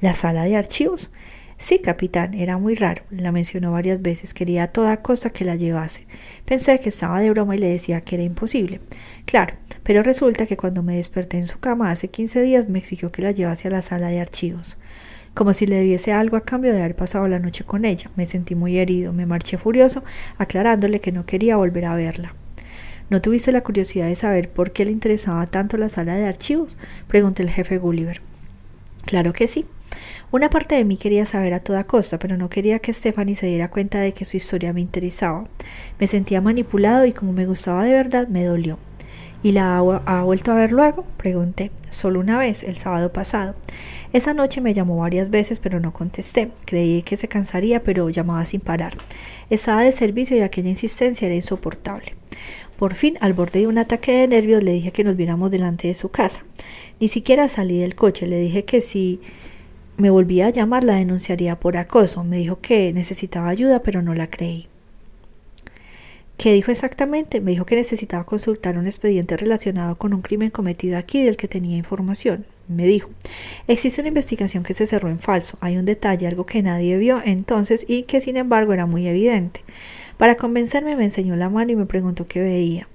[0.00, 1.10] ¿La sala de archivos?
[1.58, 3.02] Sí, capitán, era muy raro.
[3.10, 4.34] La mencionó varias veces.
[4.34, 6.06] Quería a toda costa que la llevase.
[6.44, 8.80] Pensé que estaba de broma y le decía que era imposible.
[9.24, 13.10] Claro, pero resulta que cuando me desperté en su cama hace quince días me exigió
[13.10, 14.78] que la llevase a la sala de archivos
[15.36, 18.10] como si le debiese algo a cambio de haber pasado la noche con ella.
[18.16, 20.02] Me sentí muy herido, me marché furioso,
[20.38, 22.34] aclarándole que no quería volver a verla.
[23.10, 26.78] ¿No tuviste la curiosidad de saber por qué le interesaba tanto la sala de archivos?
[27.06, 28.22] preguntó el jefe Gulliver.
[29.04, 29.66] Claro que sí.
[30.32, 33.46] Una parte de mí quería saber a toda costa, pero no quería que Stephanie se
[33.46, 35.46] diera cuenta de que su historia me interesaba.
[36.00, 38.76] Me sentía manipulado y como me gustaba de verdad, me dolió.
[39.44, 41.04] ¿Y la ha, vuelto a ver luego?
[41.16, 41.70] Pregunté.
[41.90, 43.54] Solo una vez, el sábado pasado.
[44.12, 46.50] Esa noche me llamó varias veces, pero no contesté.
[46.64, 48.96] Creí que se cansaría, pero llamaba sin parar.
[49.48, 52.14] Estaba de servicio y aquella insistencia era insoportable.
[52.76, 55.86] Por fin, al borde de un ataque de nervios, le dije que nos viéramos delante
[55.86, 56.44] de su casa.
[56.98, 59.20] Ni siquiera salí del coche, le dije que si
[59.96, 62.24] me volvía a llamar la denunciaría por acoso.
[62.24, 64.68] Me dijo que necesitaba ayuda, pero no la creí.
[66.36, 67.40] ¿Qué dijo exactamente?
[67.40, 71.48] Me dijo que necesitaba consultar un expediente relacionado con un crimen cometido aquí del que
[71.48, 72.44] tenía información.
[72.68, 73.08] Me dijo,
[73.68, 75.56] existe una investigación que se cerró en falso.
[75.62, 79.62] Hay un detalle, algo que nadie vio entonces y que sin embargo era muy evidente.
[80.18, 82.86] Para convencerme me enseñó la mano y me preguntó qué veía.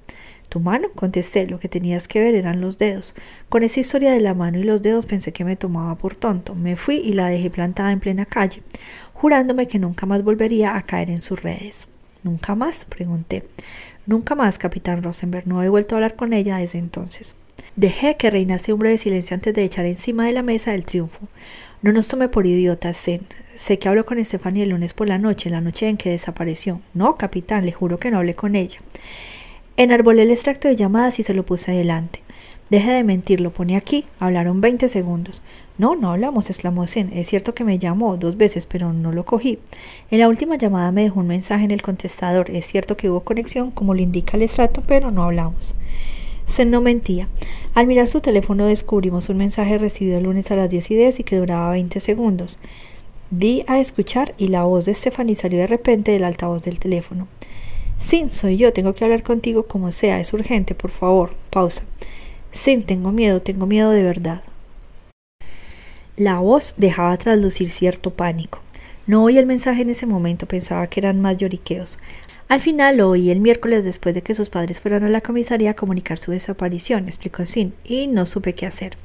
[0.51, 0.89] ¿Tu mano?
[0.95, 3.15] Contesté, lo que tenías que ver eran los dedos.
[3.47, 6.55] Con esa historia de la mano y los dedos pensé que me tomaba por tonto.
[6.55, 8.61] Me fui y la dejé plantada en plena calle,
[9.13, 11.87] jurándome que nunca más volvería a caer en sus redes.
[12.21, 12.83] ¿Nunca más?
[12.83, 13.45] pregunté.
[14.05, 15.47] Nunca más, capitán Rosenberg.
[15.47, 17.33] No he vuelto a hablar con ella desde entonces.
[17.77, 21.29] Dejé que reinase un breve silencio antes de echar encima de la mesa el triunfo.
[21.81, 23.21] No nos tome por idiotas, Zen.
[23.55, 26.81] Sé que hablo con Estefania el lunes por la noche, la noche en que desapareció.
[26.93, 28.81] No, capitán, le juro que no hablé con ella.
[29.77, 32.21] Enarbolé el extracto de llamadas y se lo puse adelante.
[32.69, 34.05] Deje de mentir, lo pone aquí.
[34.19, 35.41] Hablaron veinte segundos.
[35.77, 37.11] No, no hablamos, exclamó Zen.
[37.13, 39.59] Es cierto que me llamó dos veces, pero no lo cogí.
[40.09, 42.49] En la última llamada me dejó un mensaje en el contestador.
[42.51, 45.75] Es cierto que hubo conexión, como lo indica el extracto, pero no hablamos.
[46.47, 47.27] Zen no mentía.
[47.73, 51.19] Al mirar su teléfono descubrimos un mensaje recibido el lunes a las 10 y 10
[51.21, 52.59] y que duraba 20 segundos.
[53.31, 57.27] Vi a escuchar y la voz de Stephanie salió de repente del altavoz del teléfono.
[58.01, 61.33] Sí, soy yo, tengo que hablar contigo como sea, es urgente, por favor.
[61.49, 61.83] Pausa.
[62.51, 64.41] Sí, tengo miedo, tengo miedo de verdad.
[66.17, 68.59] La voz dejaba traslucir cierto pánico.
[69.07, 71.99] No oí el mensaje en ese momento, pensaba que eran más lloriqueos.
[72.49, 75.71] Al final lo oí el miércoles después de que sus padres fueran a la comisaría
[75.71, 78.97] a comunicar su desaparición, explicó Sin, y no supe qué hacer.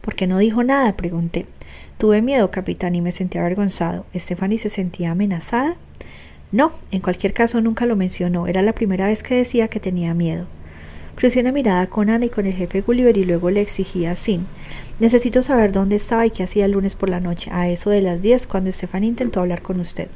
[0.00, 0.96] ¿Por qué no dijo nada?
[0.96, 1.46] pregunté.
[1.98, 4.06] Tuve miedo, capitán, y me sentí avergonzado.
[4.14, 5.76] ¿Stephanie se sentía amenazada?
[6.54, 8.46] No, en cualquier caso nunca lo mencionó.
[8.46, 10.46] Era la primera vez que decía que tenía miedo.
[11.16, 14.16] Crucé una mirada con Ana y con el jefe Gulliver y luego le exigía a
[14.16, 14.46] Sin.
[15.00, 18.02] Necesito saber dónde estaba y qué hacía el lunes por la noche, a eso de
[18.02, 20.06] las 10, cuando Stephanie intentó hablar con usted.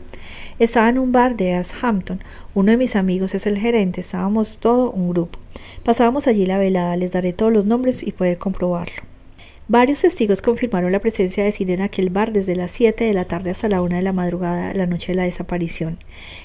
[0.60, 2.22] Estaba en un bar de Ashampton.
[2.54, 4.00] Uno de mis amigos es el gerente.
[4.00, 5.40] Estábamos todo un grupo.
[5.82, 6.96] Pasábamos allí la velada.
[6.96, 9.07] Les daré todos los nombres y puede comprobarlo.
[9.70, 13.26] Varios testigos confirmaron la presencia de Cine en aquel bar desde las 7 de la
[13.26, 15.98] tarde hasta la 1 de la madrugada la noche de la desaparición.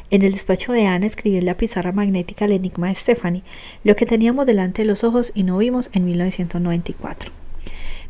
[0.09, 3.43] En el despacho de Ana escribí en la pizarra magnética el enigma de Stephanie,
[3.85, 7.31] lo que teníamos delante de los ojos y no vimos en 1994.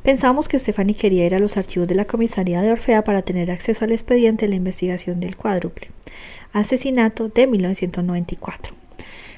[0.02, 3.52] Pensamos que Stephanie quería ir a los archivos de la comisaría de Orfea para tener
[3.52, 5.90] acceso al expediente de la investigación del cuádruple.
[6.54, 8.83] Asesinato de 1994.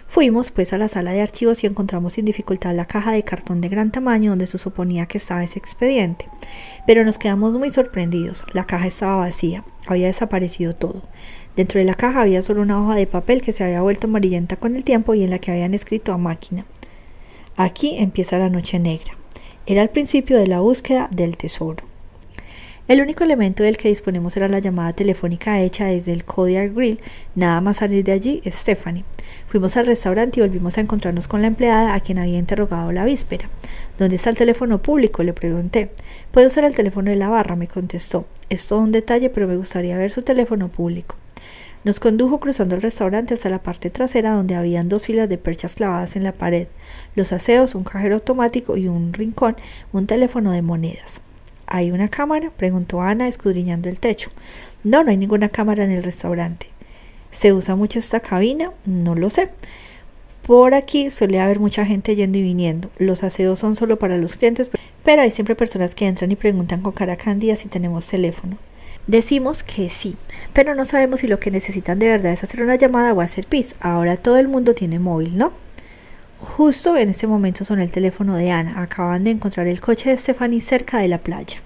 [0.07, 3.59] Fuimos pues a la sala de archivos y encontramos sin dificultad la caja de cartón
[3.59, 6.27] de gran tamaño donde se suponía que estaba ese expediente.
[6.87, 8.45] Pero nos quedamos muy sorprendidos.
[8.53, 9.63] La caja estaba vacía.
[9.87, 11.01] Había desaparecido todo.
[11.55, 14.55] Dentro de la caja había solo una hoja de papel que se había vuelto amarillenta
[14.55, 16.65] con el tiempo y en la que habían escrito a máquina.
[17.57, 19.17] Aquí empieza la noche negra.
[19.65, 21.83] Era el principio de la búsqueda del tesoro.
[22.87, 26.99] El único elemento del que disponemos era la llamada telefónica hecha desde el Kodiak Grill.
[27.33, 29.05] Nada más salir de allí, Stephanie.
[29.47, 33.03] Fuimos al restaurante y volvimos a encontrarnos con la empleada a quien había interrogado la
[33.03, 33.49] víspera.
[33.97, 35.23] ¿Dónde está el teléfono público?
[35.23, 35.89] le pregunté.
[36.31, 38.27] Puedo usar el teléfono de la barra, me contestó.
[38.51, 41.15] Es todo un detalle, pero me gustaría ver su teléfono público.
[41.85, 45.73] Nos condujo cruzando el restaurante hasta la parte trasera donde habían dos filas de perchas
[45.73, 46.67] clavadas en la pared,
[47.15, 49.55] los aseos, un cajero automático y un rincón,
[49.91, 51.24] un teléfono de monedas.
[51.67, 52.51] ¿Hay una cámara?
[52.55, 54.29] preguntó Ana escudriñando el techo.
[54.83, 56.67] No, no hay ninguna cámara en el restaurante.
[57.31, 58.71] ¿Se usa mucho esta cabina?
[58.85, 59.49] No lo sé.
[60.45, 62.91] Por aquí suele haber mucha gente yendo y viniendo.
[62.99, 64.69] Los aseos son solo para los clientes,
[65.03, 68.57] pero hay siempre personas que entran y preguntan con cara cándida si tenemos teléfono.
[69.07, 70.17] Decimos que sí,
[70.53, 73.45] pero no sabemos si lo que necesitan de verdad es hacer una llamada o hacer
[73.47, 73.75] pis.
[73.79, 75.51] Ahora todo el mundo tiene móvil, ¿no?
[76.39, 78.81] Justo en ese momento sonó el teléfono de Ana.
[78.81, 81.61] Acaban de encontrar el coche de Stephanie cerca de la playa.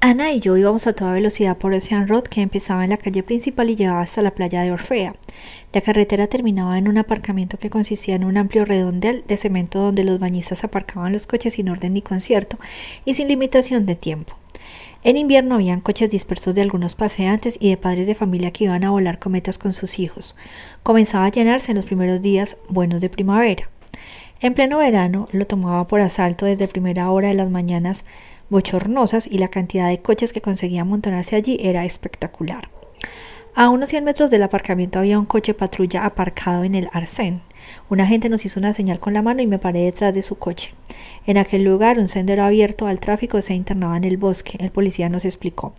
[0.00, 3.22] Ana y yo íbamos a toda velocidad por Ocean Road que empezaba en la calle
[3.22, 5.14] principal y llevaba hasta la playa de Orfea.
[5.72, 10.04] La carretera terminaba en un aparcamiento que consistía en un amplio redondel de cemento donde
[10.04, 12.58] los bañistas aparcaban los coches sin orden ni concierto
[13.06, 14.34] y sin limitación de tiempo.
[15.04, 18.84] En invierno habían coches dispersos de algunos paseantes y de padres de familia que iban
[18.84, 20.34] a volar cometas con sus hijos.
[20.82, 23.68] Comenzaba a llenarse en los primeros días buenos de primavera.
[24.40, 28.06] En pleno verano lo tomaba por asalto desde primera hora de las mañanas
[28.48, 32.70] bochornosas y la cantidad de coches que conseguía amontonarse allí era espectacular.
[33.54, 37.42] A unos 100 metros del aparcamiento había un coche patrulla aparcado en el arcén.
[37.90, 40.36] Un agente nos hizo una señal con la mano y me paré detrás de su
[40.36, 40.74] coche.
[41.26, 44.56] En aquel lugar, un sendero abierto al tráfico se internaba en el bosque.
[44.60, 45.74] El policía nos explicó.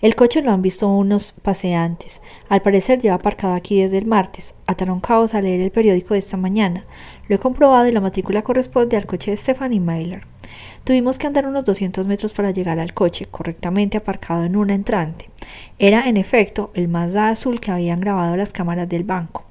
[0.00, 2.20] El coche lo han visto unos paseantes.
[2.48, 4.54] Al parecer lleva aparcado aquí desde el martes.
[4.66, 6.84] Ataroncados a leer el periódico de esta mañana.
[7.28, 10.26] Lo he comprobado y la matrícula corresponde al coche de Stephanie Mailer.
[10.84, 15.30] Tuvimos que andar unos 200 metros para llegar al coche, correctamente aparcado en una entrante.
[15.78, 19.45] Era, en efecto, el Mazda azul que habían grabado las cámaras del banco.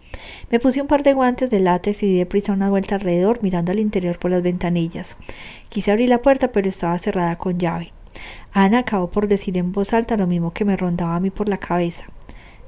[0.49, 3.71] Me puse un par de guantes de látex y di deprisa una vuelta alrededor mirando
[3.71, 5.15] al interior por las ventanillas.
[5.69, 7.91] Quise abrir la puerta pero estaba cerrada con llave.
[8.53, 11.49] Ana acabó por decir en voz alta lo mismo que me rondaba a mí por
[11.49, 12.05] la cabeza.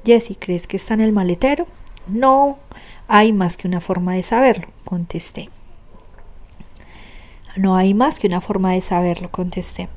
[0.05, 1.67] Jessie, ¿crees que está en el maletero?
[2.07, 2.57] No,
[3.07, 5.49] hay más que una forma de saberlo, contesté.
[7.55, 9.89] No hay más que una forma de saberlo, contesté.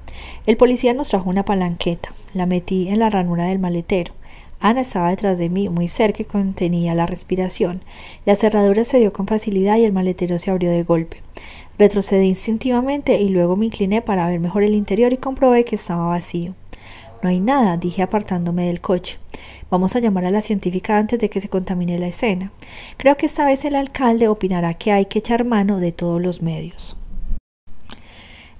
[0.46, 2.12] El policía nos trajo una palanqueta.
[2.32, 4.14] La metí en la ranura del maletero.
[4.60, 7.80] Ana estaba detrás de mí, muy cerca y contenía la respiración.
[8.26, 11.22] La cerradura se dio con facilidad y el maletero se abrió de golpe.
[11.78, 16.08] Retrocedí instintivamente y luego me incliné para ver mejor el interior y comprobé que estaba
[16.08, 16.54] vacío.
[17.22, 19.18] No hay nada, dije apartándome del coche.
[19.70, 22.52] Vamos a llamar a la científica antes de que se contamine la escena.
[22.98, 26.42] Creo que esta vez el alcalde opinará que hay que echar mano de todos los
[26.42, 26.99] medios.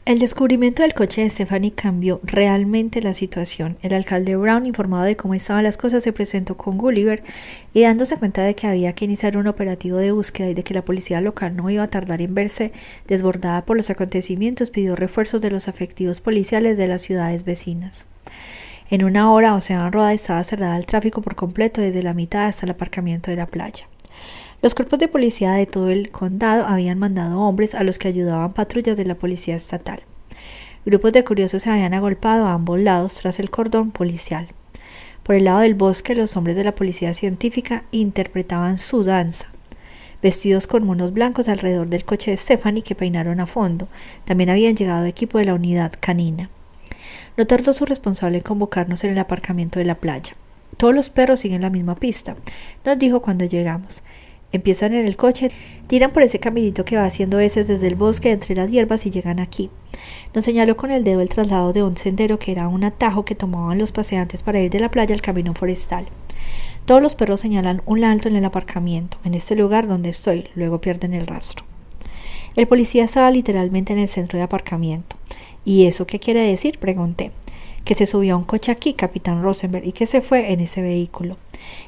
[0.07, 3.77] El descubrimiento del coche de Stephanie cambió realmente la situación.
[3.83, 7.23] El alcalde Brown, informado de cómo estaban las cosas, se presentó con Gulliver
[7.75, 10.73] y dándose cuenta de que había que iniciar un operativo de búsqueda y de que
[10.73, 12.73] la policía local no iba a tardar en verse
[13.09, 18.07] desbordada por los acontecimientos, pidió refuerzos de los efectivos policiales de las ciudades vecinas.
[18.89, 22.65] En una hora, Ocean Road estaba cerrada al tráfico por completo desde la mitad hasta
[22.65, 23.87] el aparcamiento de la playa.
[24.63, 28.53] Los cuerpos de policía de todo el condado habían mandado hombres a los que ayudaban
[28.53, 30.03] patrullas de la policía estatal.
[30.85, 34.49] Grupos de curiosos se habían agolpado a ambos lados tras el cordón policial.
[35.23, 39.47] Por el lado del bosque, los hombres de la policía científica interpretaban su danza,
[40.23, 43.89] vestidos con monos blancos alrededor del coche de Stephanie que peinaron a fondo.
[44.27, 46.51] También habían llegado equipo de la unidad canina.
[47.39, 50.35] No tardó su responsable en convocarnos en el aparcamiento de la playa.
[50.77, 52.37] Todos los perros siguen la misma pista,
[52.85, 54.03] nos dijo cuando llegamos.
[54.53, 55.51] Empiezan en el coche,
[55.87, 59.11] tiran por ese caminito que va haciendo veces desde el bosque entre las hierbas y
[59.11, 59.71] llegan aquí.
[60.35, 63.35] Nos señaló con el dedo el traslado de un sendero que era un atajo que
[63.35, 66.07] tomaban los paseantes para ir de la playa al camino forestal.
[66.85, 70.81] Todos los perros señalan un alto en el aparcamiento, en este lugar donde estoy, luego
[70.81, 71.65] pierden el rastro.
[72.57, 75.17] El policía estaba literalmente en el centro de aparcamiento.
[75.65, 76.79] ¿Y eso qué quiere decir?
[76.79, 77.31] pregunté.
[77.85, 80.83] Que se subió a un coche aquí, capitán Rosenberg, y que se fue en ese
[80.83, 81.37] vehículo.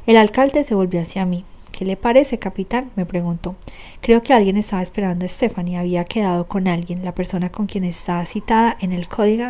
[0.06, 1.44] El alcalde se volvió hacia mí.
[1.82, 2.92] ¿Qué le parece, capitán?
[2.94, 3.56] me preguntó.
[4.02, 5.78] Creo que alguien estaba esperando a Stephanie.
[5.78, 9.46] Había quedado con alguien, la persona con quien estaba citada en el código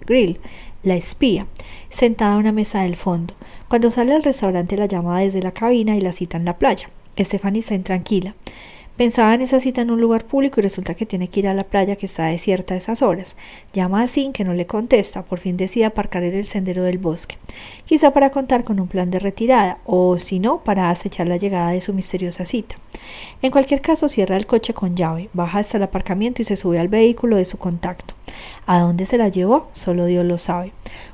[0.00, 0.40] Grill,
[0.82, 1.46] la espía,
[1.88, 3.34] sentada a una mesa del fondo.
[3.68, 6.90] Cuando sale al restaurante la llama desde la cabina y la cita en la playa.
[7.16, 8.34] Stephanie está intranquila.
[9.00, 11.54] Pensaba en esa cita en un lugar público y resulta que tiene que ir a
[11.54, 13.34] la playa que está desierta a esas horas.
[13.72, 15.22] Llama a Sin que no le contesta.
[15.22, 17.38] Por fin decide aparcar en el sendero del bosque.
[17.86, 21.70] Quizá para contar con un plan de retirada o si no para acechar la llegada
[21.70, 22.76] de su misteriosa cita.
[23.40, 26.78] En cualquier caso cierra el coche con llave, baja hasta el aparcamiento y se sube
[26.78, 28.12] al vehículo de su contacto.
[28.66, 29.68] ¿A dónde se la llevó?
[29.72, 30.72] Solo Dios lo sabe.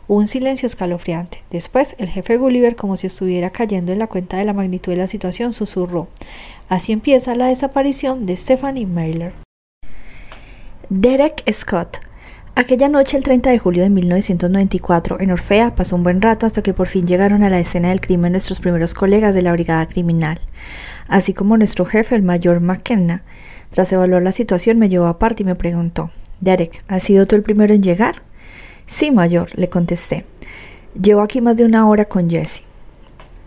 [0.08, 1.42] un silencio escalofriante.
[1.50, 4.98] Después, el jefe Gulliver, como si estuviera cayendo en la cuenta de la magnitud de
[4.98, 6.08] la situación, susurró.
[6.68, 9.32] Así empieza la desaparición de Stephanie Mailer.
[10.88, 11.98] Derek Scott.
[12.54, 16.62] Aquella noche, el 30 de julio de 1994, en Orfea, pasó un buen rato hasta
[16.62, 19.84] que por fin llegaron a la escena del crimen nuestros primeros colegas de la brigada
[19.86, 20.40] criminal,
[21.06, 23.24] así como nuestro jefe, el mayor McKenna.
[23.72, 27.42] Tras evaluar la situación, me llevó aparte y me preguntó: Derek, ¿has sido tú el
[27.42, 28.22] primero en llegar?
[28.86, 30.24] Sí, mayor, le contesté.
[31.00, 32.62] Llevo aquí más de una hora con Jesse.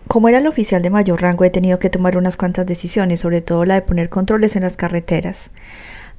[0.08, 3.42] Como era el oficial de mayor rango, he tenido que tomar unas cuantas decisiones, sobre
[3.42, 5.50] todo la de poner controles en las carreteras.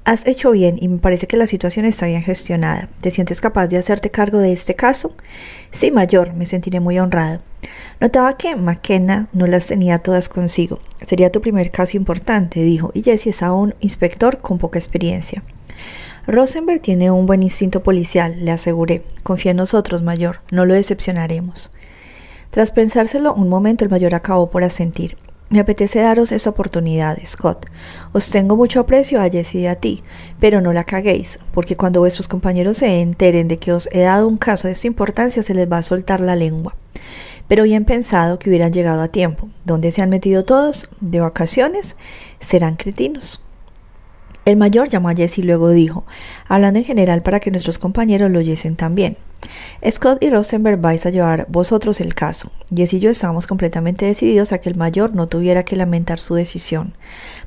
[0.03, 2.89] Has hecho bien y me parece que la situación está bien gestionada.
[3.01, 5.15] ¿Te sientes capaz de hacerte cargo de este caso?
[5.71, 7.41] Sí, mayor, me sentiré muy honrado.
[7.99, 10.79] Notaba que McKenna no las tenía todas consigo.
[11.05, 15.43] Sería tu primer caso importante, dijo, y Jesse es aún inspector con poca experiencia.
[16.27, 19.03] Rosenberg tiene un buen instinto policial, le aseguré.
[19.24, 21.72] Confía en nosotros, mayor, no lo decepcionaremos.
[22.51, 25.17] Tras pensárselo un momento, el mayor acabó por asentir.
[25.49, 27.65] Me apetece daros esa oportunidad, Scott.
[28.13, 30.01] Os tengo mucho aprecio a Jesse y a ti,
[30.39, 34.30] pero no la caguéis, porque cuando vuestros compañeros se enteren de que os he dado
[34.30, 36.76] un caso de esta importancia se les va a soltar la lengua.
[37.49, 39.49] Pero bien pensado que hubieran llegado a tiempo.
[39.65, 40.89] ¿Dónde se han metido todos?
[41.01, 41.97] ¿De vacaciones?
[42.39, 43.41] Serán cretinos.
[44.43, 46.03] El mayor llamó a Jesse y luego dijo,
[46.47, 49.17] hablando en general para que nuestros compañeros lo oyesen también.
[49.89, 52.51] Scott y Rosenberg vais a llevar vosotros el caso.
[52.75, 56.35] Jesse y yo estábamos completamente decididos a que el mayor no tuviera que lamentar su
[56.35, 56.93] decisión.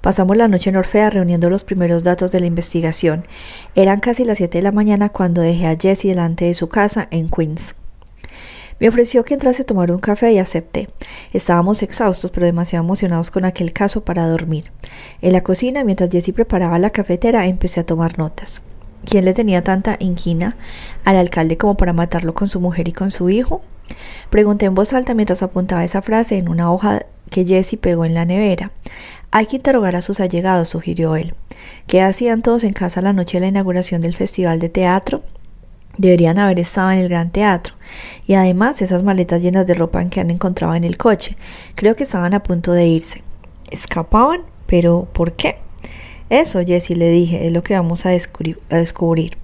[0.01, 3.27] Pasamos la noche en Orfea reuniendo los primeros datos de la investigación.
[3.75, 7.09] Eran casi las siete de la mañana cuando dejé a Jesse delante de su casa
[7.11, 7.75] en Queens.
[8.81, 10.89] Me ofreció que entrase a tomar un café y acepté.
[11.33, 14.71] Estábamos exhaustos pero demasiado emocionados con aquel caso para dormir.
[15.23, 18.63] En la cocina, mientras Jesse preparaba la cafetera, empecé a tomar notas.
[19.05, 20.57] ¿Quién le tenía tanta inquina
[21.05, 23.63] al alcalde como para matarlo con su mujer y con su hijo?
[24.31, 28.15] Pregunté en voz alta mientras apuntaba esa frase en una hoja que Jesse pegó en
[28.15, 28.71] la nevera.
[29.31, 31.35] Hay que interrogar a sus allegados, sugirió él.
[31.87, 35.23] ¿Qué hacían todos en casa la noche de la inauguración del Festival de Teatro?
[35.97, 37.75] Deberían haber estado en el gran teatro.
[38.27, 41.37] Y además esas maletas llenas de ropa que han encontrado en el coche.
[41.75, 43.23] Creo que estaban a punto de irse.
[43.71, 44.43] ¿Escapaban?
[44.67, 45.59] ¿Pero por qué?
[46.31, 49.37] Eso, Jessie, le dije, es lo que vamos a, descubrir.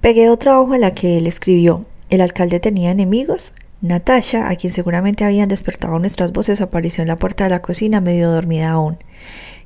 [0.00, 1.84] Pegué otra hoja en la que él escribió.
[2.10, 3.54] ¿El alcalde tenía enemigos?
[3.80, 8.00] Natasha, a quien seguramente habían despertado nuestras voces, apareció en la puerta de la cocina
[8.00, 8.98] medio dormida aún.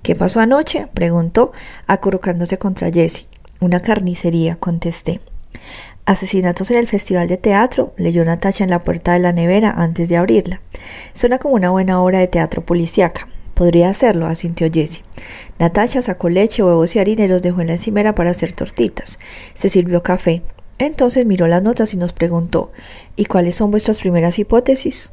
[0.02, 0.86] ¿Qué pasó anoche?
[0.94, 1.52] preguntó,
[1.86, 3.26] acurrucándose contra Jessie.
[3.60, 5.20] Una carnicería, contesté.
[6.06, 10.08] Asesinatos en el Festival de Teatro, leyó Natacha en la puerta de la nevera antes
[10.08, 10.60] de abrirla.
[11.14, 13.28] Suena como una buena obra de teatro policíaca.
[13.54, 15.04] Podría hacerlo, asintió Jessie.
[15.58, 19.18] Natacha sacó leche, huevos y harina y los dejó en la encimera para hacer tortitas.
[19.54, 20.42] Se sirvió café.
[20.78, 22.72] Entonces miró las notas y nos preguntó
[23.14, 25.12] ¿Y cuáles son vuestras primeras hipótesis?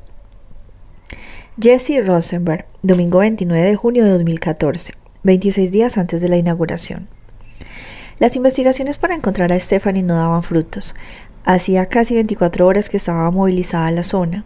[1.59, 7.09] Jesse Rosenberg, domingo 29 de junio de 2014, 26 días antes de la inauguración.
[8.20, 10.95] Las investigaciones para encontrar a Stephanie no daban frutos.
[11.45, 14.43] Hacía casi 24 horas que estaba movilizada la zona.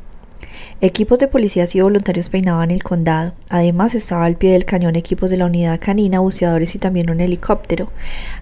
[0.82, 3.34] Equipos de policías y voluntarios peinaban el condado.
[3.50, 7.22] Además estaba al pie del cañón equipos de la unidad canina, buceadores y también un
[7.22, 7.92] helicóptero.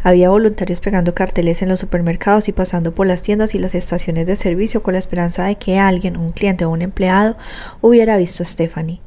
[0.01, 4.25] Había voluntarios pegando carteles en los supermercados y pasando por las tiendas y las estaciones
[4.25, 7.38] de servicio con la esperanza de que alguien, un cliente o un empleado,
[7.82, 8.99] hubiera visto a Stephanie.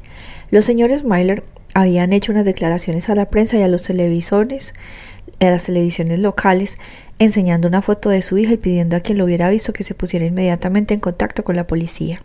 [0.52, 1.42] Los señores Myler
[1.74, 4.74] habían hecho unas declaraciones a la prensa y a los televisores
[5.40, 6.78] a las televisiones locales
[7.18, 9.94] enseñando una foto de su hija y pidiendo a quien lo hubiera visto que se
[9.94, 12.22] pusiera inmediatamente en contacto con la policía.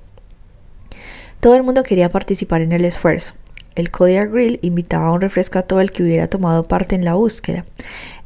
[1.40, 3.34] Todo el mundo quería participar en el esfuerzo.
[3.78, 7.06] El Kodiak Grill invitaba a un refresco a todo el que hubiera tomado parte en
[7.06, 7.64] la búsqueda.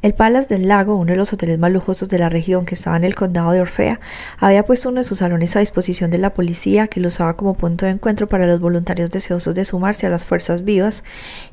[0.01, 2.95] El Palace del Lago, uno de los hoteles más lujosos de la región que estaba
[2.95, 3.99] en el condado de Orfea,
[4.39, 7.55] había puesto uno de sus salones a disposición de la policía que lo usaba como
[7.55, 11.03] punto de encuentro para los voluntarios deseosos de sumarse a las fuerzas vivas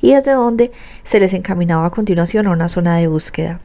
[0.00, 0.70] y desde donde
[1.02, 3.58] se les encaminaba a continuación a una zona de búsqueda.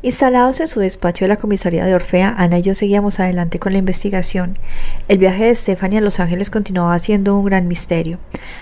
[0.00, 3.72] Instalados en su despacho de la comisaría de Orfea, Ana y yo seguíamos adelante con
[3.72, 4.56] la investigación.
[5.08, 8.20] El viaje de Stephanie a Los Ángeles continuaba siendo un gran misterio.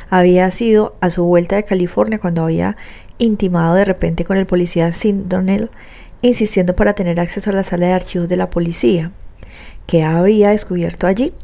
[0.09, 2.78] Había sido a su vuelta de California cuando había
[3.18, 5.68] intimado de repente con el policía Sid Donnell,
[6.22, 9.12] insistiendo para tener acceso a la sala de archivos de la policía.
[9.87, 11.34] ¿Qué habría descubierto allí?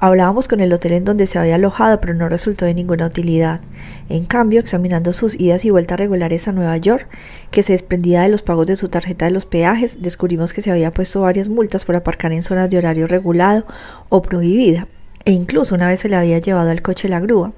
[0.00, 3.60] Hablábamos con el hotel en donde se había alojado, pero no resultó de ninguna utilidad.
[4.08, 7.08] En cambio, examinando sus idas y vueltas regulares a Nueva York,
[7.50, 10.70] que se desprendía de los pagos de su tarjeta de los peajes, descubrimos que se
[10.70, 13.66] había puesto varias multas por aparcar en zonas de horario regulado
[14.08, 14.86] o prohibida,
[15.24, 17.52] e incluso una vez se le había llevado al coche la grúa,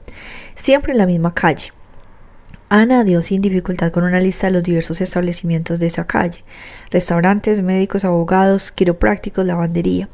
[0.56, 1.72] siempre en la misma calle.
[2.72, 6.44] Ana dio sin dificultad con una lista de los diversos establecimientos de esa calle,
[6.92, 10.08] restaurantes, médicos, abogados, quiroprácticos, lavandería,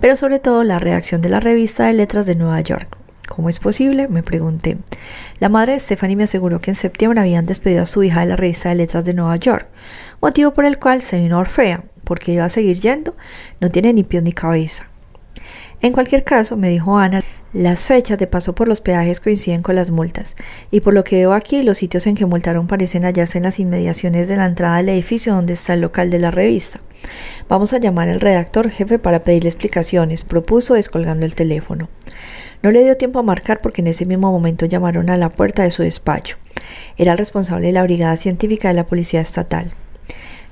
[0.00, 2.98] pero sobre todo la redacción de la revista de letras de Nueva York.
[3.28, 4.08] ¿Cómo es posible?
[4.08, 4.76] me pregunté.
[5.38, 8.26] La madre de Stephanie me aseguró que en septiembre habían despedido a su hija de
[8.26, 9.68] la revista de letras de Nueva York,
[10.20, 13.14] motivo por el cual se vino Orfea, porque iba a seguir yendo,
[13.60, 14.89] no tiene ni pies ni cabeza.
[15.82, 17.22] En cualquier caso, me dijo Ana,
[17.54, 20.36] las fechas de paso por los peajes coinciden con las multas,
[20.70, 23.58] y por lo que veo aquí, los sitios en que multaron parecen hallarse en las
[23.58, 26.80] inmediaciones de la entrada del edificio donde está el local de la revista.
[27.48, 31.88] Vamos a llamar al redactor jefe para pedirle explicaciones, propuso descolgando el teléfono.
[32.62, 35.62] No le dio tiempo a marcar porque en ese mismo momento llamaron a la puerta
[35.62, 36.36] de su despacho.
[36.98, 39.72] Era el responsable de la brigada científica de la Policía Estatal.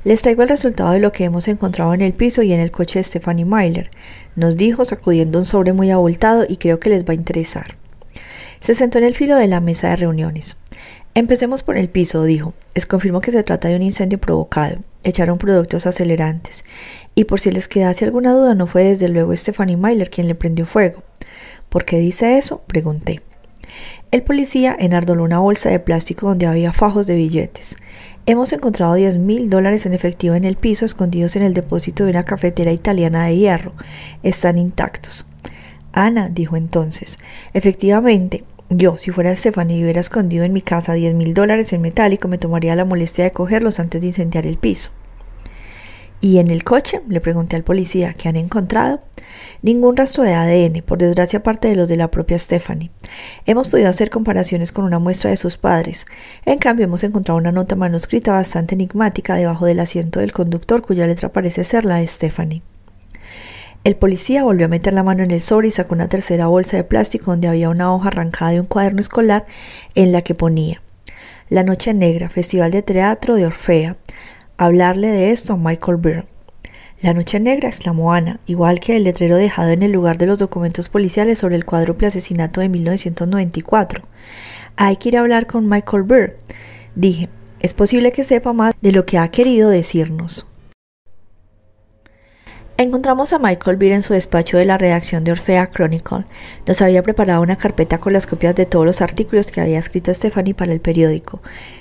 [0.05, 2.71] Les traigo el resultado de lo que hemos encontrado en el piso y en el
[2.71, 3.91] coche de Stephanie Myler,
[4.37, 7.77] nos dijo sacudiendo un sobre muy abultado y creo que les va a interesar.
[8.61, 10.57] Se sentó en el filo de la mesa de reuniones.
[11.15, 12.55] Empecemos por el piso, dijo.
[12.75, 14.79] Les confirmo que se trata de un incendio provocado.
[15.03, 16.65] Echaron productos acelerantes.
[17.17, 20.37] Y por si les quedase alguna duda, no fue desde luego Stephanie Myler quien le
[20.37, 21.03] prendió fuego.
[21.69, 22.63] ¿Por qué dice eso?
[22.67, 23.21] pregunté.
[24.11, 27.77] El policía enardoló una bolsa de plástico donde había fajos de billetes.
[28.31, 32.11] Hemos encontrado diez mil dólares en efectivo en el piso escondidos en el depósito de
[32.11, 33.73] una cafetera italiana de hierro.
[34.23, 35.25] Están intactos.
[35.93, 37.19] Ana, dijo entonces,
[37.55, 41.81] efectivamente, Yo, si fuera Stephanie y hubiera escondido en mi casa diez mil dólares en
[41.81, 44.91] metálico, me tomaría la molestia de cogerlos antes de incendiar el piso.
[46.21, 47.01] ¿Y en el coche?
[47.09, 48.13] Le pregunté al policía.
[48.13, 49.01] ¿Qué han encontrado?
[49.63, 52.91] Ningún rastro de ADN, por desgracia aparte de los de la propia Stephanie.
[53.47, 56.07] Hemos podido hacer comparaciones con una muestra de sus padres.
[56.45, 61.07] En cambio, hemos encontrado una nota manuscrita bastante enigmática debajo del asiento del conductor cuya
[61.07, 62.63] letra parece ser la de Stephanie.
[63.85, 66.77] El policía volvió a meter la mano en el sobre y sacó una tercera bolsa
[66.77, 69.47] de plástico donde había una hoja arrancada de un cuaderno escolar
[69.95, 70.83] en la que ponía
[71.49, 73.97] La Noche Negra, Festival de Teatro de Orfea,
[74.57, 76.38] hablarle de esto a Michael Byrne.
[77.01, 80.37] La noche negra, exclamó Ana, igual que el letrero dejado en el lugar de los
[80.37, 84.03] documentos policiales sobre el cuádruple asesinato de 1994.
[84.75, 86.35] Hay que ir a hablar con Michael Byrne.
[86.97, 87.29] Dije,
[87.61, 90.49] es posible que sepa más de lo que ha querido decirnos.
[92.77, 96.27] Encontramos a Michael Beer en su despacho de la redacción de Orfea Chronicle.
[96.65, 100.15] Nos había preparado una carpeta con las copias de todos los artículos que había escrito
[100.15, 101.41] Stephanie para el periódico.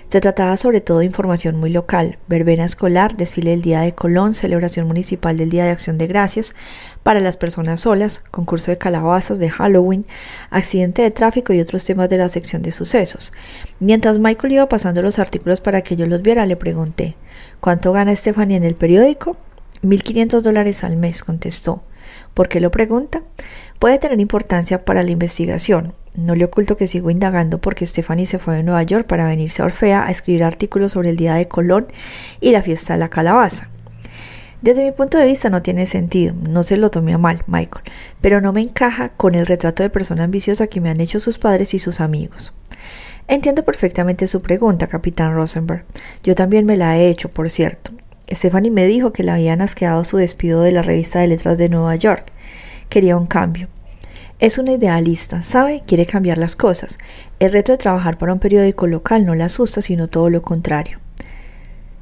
[0.09, 4.35] Se trataba sobre todo de información muy local, verbena escolar, desfile del Día de Colón,
[4.35, 6.55] celebración municipal del Día de Acción de Gracias
[7.03, 10.05] para las personas solas, concurso de calabazas de Halloween,
[10.49, 13.33] accidente de tráfico y otros temas de la sección de sucesos.
[13.81, 17.17] Mientras Michael iba pasando los artículos para que yo los viera, le pregunté
[17.59, 19.35] ¿Cuánto gana Stephanie en el periódico?
[19.83, 21.83] 1.500 dólares al mes, contestó.
[22.33, 23.23] ¿Por qué lo pregunta?
[23.79, 25.93] Puede tener importancia para la investigación.
[26.17, 29.61] No le oculto que sigo indagando porque Stephanie se fue de Nueva York para venirse
[29.61, 31.85] a Orfea a escribir artículos sobre el Día de Colón
[32.41, 33.69] y la fiesta de la calabaza.
[34.63, 37.85] Desde mi punto de vista no tiene sentido, no se lo tomé a mal, Michael,
[38.19, 41.37] pero no me encaja con el retrato de persona ambiciosa que me han hecho sus
[41.37, 42.55] padres y sus amigos.
[43.27, 45.85] Entiendo perfectamente su pregunta, capitán Rosenberg.
[46.23, 47.91] Yo también me la he hecho, por cierto.
[48.31, 51.69] Stephanie me dijo que le habían asqueado su despido de la revista de letras de
[51.69, 52.25] Nueva York.
[52.89, 53.67] Quería un cambio.
[54.39, 55.81] Es una idealista, ¿sabe?
[55.87, 56.99] Quiere cambiar las cosas.
[57.39, 60.99] El reto de trabajar para un periódico local no le asusta, sino todo lo contrario.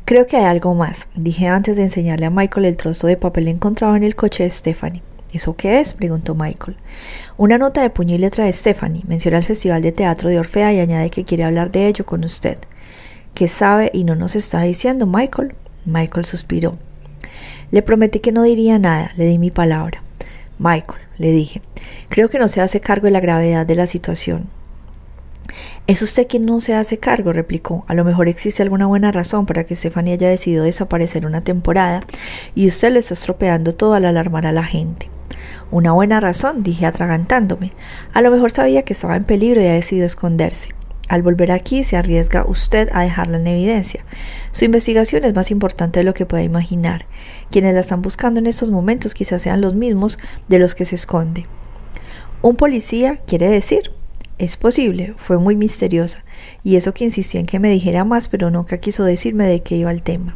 [0.03, 3.47] Creo que hay algo más, dije antes de enseñarle a Michael el trozo de papel
[3.47, 5.01] encontrado en el coche de Stephanie.
[5.31, 5.93] ¿Eso qué es?
[5.93, 6.75] preguntó Michael.
[7.38, 9.03] Una nota de puño y letra de Stephanie.
[9.07, 12.25] Menciona el Festival de Teatro de Orfea y añade que quiere hablar de ello con
[12.25, 12.57] usted.
[13.33, 15.55] ¿Qué sabe y no nos está diciendo, Michael?
[15.86, 16.77] Michael suspiró.
[17.71, 20.03] Le prometí que no diría nada, le di mi palabra.
[20.59, 21.61] Michael, le dije,
[22.09, 24.49] creo que no se hace cargo de la gravedad de la situación.
[25.88, 27.86] Es usted quien no se hace cargo, replicó.
[27.88, 32.01] A lo mejor existe alguna buena razón para que Stephanie haya decidido desaparecer una temporada
[32.55, 35.09] y usted le está estropeando todo al alarmar a la gente.
[35.72, 37.72] Una buena razón, dije atragantándome.
[38.13, 40.74] A lo mejor sabía que estaba en peligro y ha decidido esconderse.
[41.07, 44.03] Al volver aquí se arriesga usted a dejarla en evidencia.
[44.51, 47.05] Su investigación es más importante de lo que pueda imaginar.
[47.51, 50.95] Quienes la están buscando en estos momentos quizás sean los mismos de los que se
[50.95, 51.45] esconde.
[52.41, 53.91] Un policía quiere decir.
[54.37, 56.25] Es posible, fue muy misteriosa,
[56.61, 59.77] y eso que insistía en que me dijera más, pero nunca quiso decirme de qué
[59.77, 60.35] iba el tema.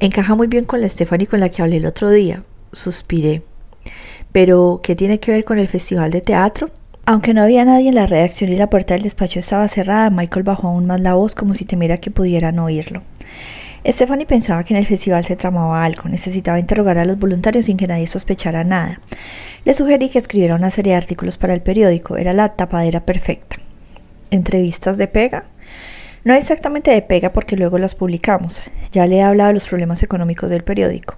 [0.00, 2.44] Encaja muy bien con la Stephanie con la que hablé el otro día.
[2.72, 3.42] Suspiré.
[4.32, 6.70] Pero, ¿qué tiene que ver con el festival de teatro?
[7.10, 10.42] Aunque no había nadie en la redacción y la puerta del despacho estaba cerrada, Michael
[10.42, 13.02] bajó aún más la voz como si temiera que pudieran oírlo.
[13.86, 17.78] Stephanie pensaba que en el festival se tramaba algo, necesitaba interrogar a los voluntarios sin
[17.78, 19.00] que nadie sospechara nada.
[19.64, 23.56] Le sugerí que escribiera una serie de artículos para el periódico, era la tapadera perfecta.
[24.30, 25.44] ¿Entrevistas de pega?
[26.24, 28.60] No exactamente de pega porque luego las publicamos.
[28.92, 31.14] Ya le he hablado de los problemas económicos del periódico.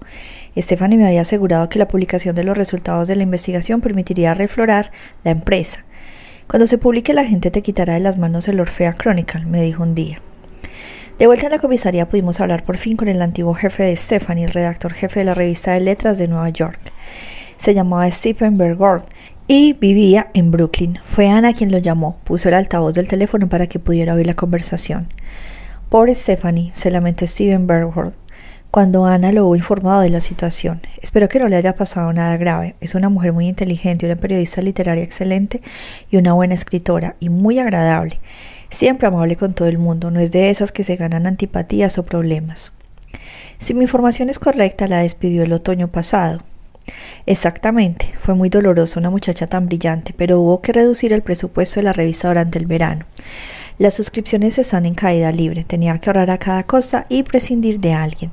[0.56, 4.90] Stephanie me había asegurado que la publicación de los resultados de la investigación permitiría reflorar
[5.24, 5.84] la empresa.
[6.48, 9.82] Cuando se publique la gente te quitará de las manos el Orfea Chronicle, me dijo
[9.82, 10.20] un día.
[11.18, 14.46] De vuelta en la comisaría pudimos hablar por fin con el antiguo jefe de Stephanie,
[14.46, 16.80] redactor jefe de la revista de letras de Nueva York.
[17.58, 19.02] Se llamaba Stephen Bergord
[19.46, 20.98] y vivía en Brooklyn.
[21.04, 24.34] Fue Ana quien lo llamó, puso el altavoz del teléfono para que pudiera oír la
[24.34, 25.08] conversación.
[25.90, 28.14] Pobre Stephanie, se lamentó Stephen Bergord
[28.70, 30.80] cuando Ana lo hubo informado de la situación.
[31.02, 32.76] Espero que no le haya pasado nada grave.
[32.80, 35.60] Es una mujer muy inteligente, una periodista literaria excelente
[36.10, 38.20] y una buena escritora y muy agradable.
[38.70, 42.04] Siempre amable con todo el mundo, no es de esas que se ganan antipatías o
[42.04, 42.72] problemas.
[43.58, 46.42] Si mi información es correcta, la despidió el otoño pasado.
[47.26, 51.84] Exactamente, fue muy doloroso una muchacha tan brillante, pero hubo que reducir el presupuesto de
[51.84, 53.04] la revista durante el verano.
[53.78, 57.92] Las suscripciones están en caída libre, tenía que ahorrar a cada costa y prescindir de
[57.92, 58.30] alguien.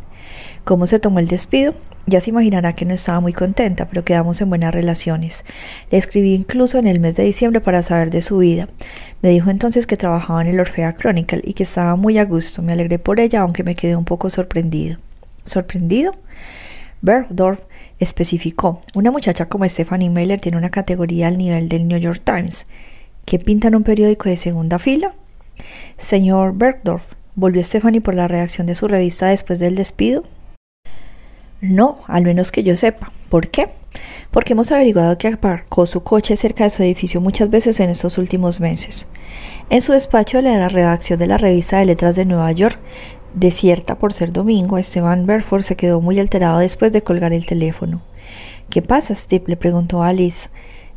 [0.67, 1.75] ¿Cómo se tomó el despido?
[2.07, 5.45] Ya se imaginará que no estaba muy contenta, pero quedamos en buenas relaciones.
[5.91, 8.67] Le escribí incluso en el mes de diciembre para saber de su vida.
[9.21, 12.61] Me dijo entonces que trabajaba en el Orfea Chronicle y que estaba muy a gusto.
[12.61, 14.97] Me alegré por ella, aunque me quedé un poco sorprendido.
[15.45, 16.17] ¿Sorprendido?
[17.01, 17.61] Bergdorf
[17.99, 18.81] especificó.
[18.93, 22.65] Una muchacha como Stephanie Mailer tiene una categoría al nivel del New York Times.
[23.23, 25.13] ¿Qué pinta en un periódico de segunda fila?
[25.97, 27.03] Señor Bergdorf,
[27.35, 30.23] ¿volvió Stephanie por la redacción de su revista después del despido?
[31.61, 33.11] No, al menos que yo sepa.
[33.29, 33.69] ¿Por qué?
[34.31, 38.17] Porque hemos averiguado que aparcó su coche cerca de su edificio muchas veces en estos
[38.17, 39.07] últimos meses.
[39.69, 42.77] En su despacho de la redacción de la revista de letras de Nueva York,
[43.33, 48.01] desierta por ser domingo, Esteban Berford se quedó muy alterado después de colgar el teléfono.
[48.69, 49.45] ¿Qué pasa, Steve?
[49.47, 50.49] le preguntó Alice,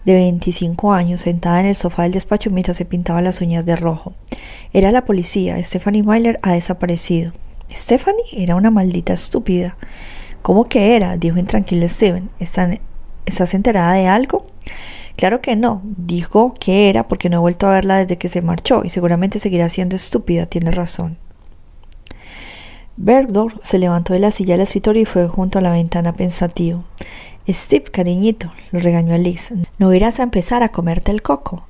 [0.04, 3.76] de 25 años, sentada en el sofá del despacho mientras se pintaba las uñas de
[3.76, 4.14] rojo.
[4.72, 5.62] Era la policía.
[5.62, 7.32] Stephanie Myler ha desaparecido.
[7.70, 8.24] ¿Stephanie?
[8.32, 9.76] Era una maldita estúpida.
[10.42, 11.16] ¿Cómo que era?
[11.16, 12.30] dijo intranquilo Steven.
[12.38, 14.46] ¿Estás enterada de algo?
[15.16, 18.40] Claro que no, dijo que era porque no he vuelto a verla desde que se
[18.40, 21.18] marchó y seguramente seguirá siendo estúpida, tiene razón.
[22.96, 26.84] Bergdorf se levantó de la silla del escritorio y fue junto a la ventana pensativo.
[27.48, 31.66] Steve, cariñito, lo regañó Alice, no irás a empezar a comerte el coco.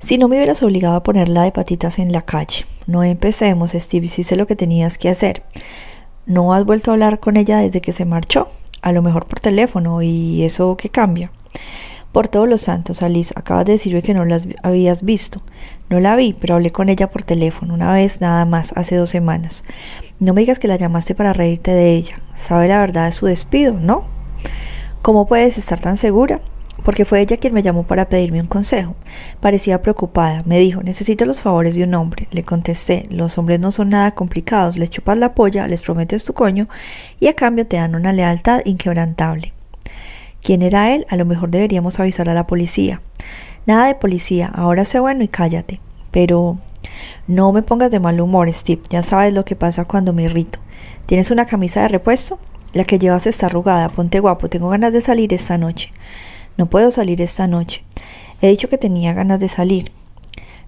[0.00, 2.66] Si no me hubieras obligado a ponerla de patitas en la calle.
[2.86, 5.42] No empecemos, Steve, si lo que tenías que hacer.
[6.26, 8.48] ¿No has vuelto a hablar con ella desde que se marchó?
[8.82, 11.30] A lo mejor por teléfono, ¿y eso qué cambia?
[12.10, 15.40] Por todos los santos, Alice, acabas de decirme que no la habías visto.
[15.88, 19.08] No la vi, pero hablé con ella por teléfono, una vez nada más, hace dos
[19.08, 19.62] semanas.
[20.18, 22.20] No me digas que la llamaste para reírte de ella.
[22.34, 24.04] Sabe la verdad de su despido, ¿no?
[25.02, 26.40] ¿Cómo puedes estar tan segura?
[26.86, 28.94] Porque fue ella quien me llamó para pedirme un consejo.
[29.40, 30.44] Parecía preocupada.
[30.46, 32.28] Me dijo, necesito los favores de un hombre.
[32.30, 36.32] Le contesté, los hombres no son nada complicados, les chupas la polla, les prometes tu
[36.32, 36.68] coño
[37.18, 39.52] y a cambio te dan una lealtad inquebrantable.
[40.44, 41.06] ¿Quién era él?
[41.10, 43.00] A lo mejor deberíamos avisar a la policía.
[43.66, 45.80] Nada de policía, ahora sé bueno y cállate.
[46.12, 46.56] Pero
[47.26, 50.60] no me pongas de mal humor, Steve, ya sabes lo que pasa cuando me irrito.
[51.06, 52.38] ¿Tienes una camisa de repuesto?
[52.74, 55.90] La que llevas está arrugada, ponte guapo, tengo ganas de salir esta noche.
[56.56, 57.82] No puedo salir esta noche.
[58.40, 59.92] He dicho que tenía ganas de salir.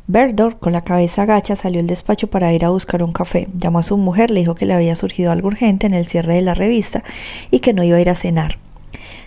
[0.07, 3.49] Berdor, con la cabeza agacha, salió al despacho para ir a buscar un café.
[3.59, 6.34] Llamó a su mujer, le dijo que le había surgido algo urgente en el cierre
[6.34, 7.05] de la revista
[7.51, 8.59] y que no iba a ir a cenar.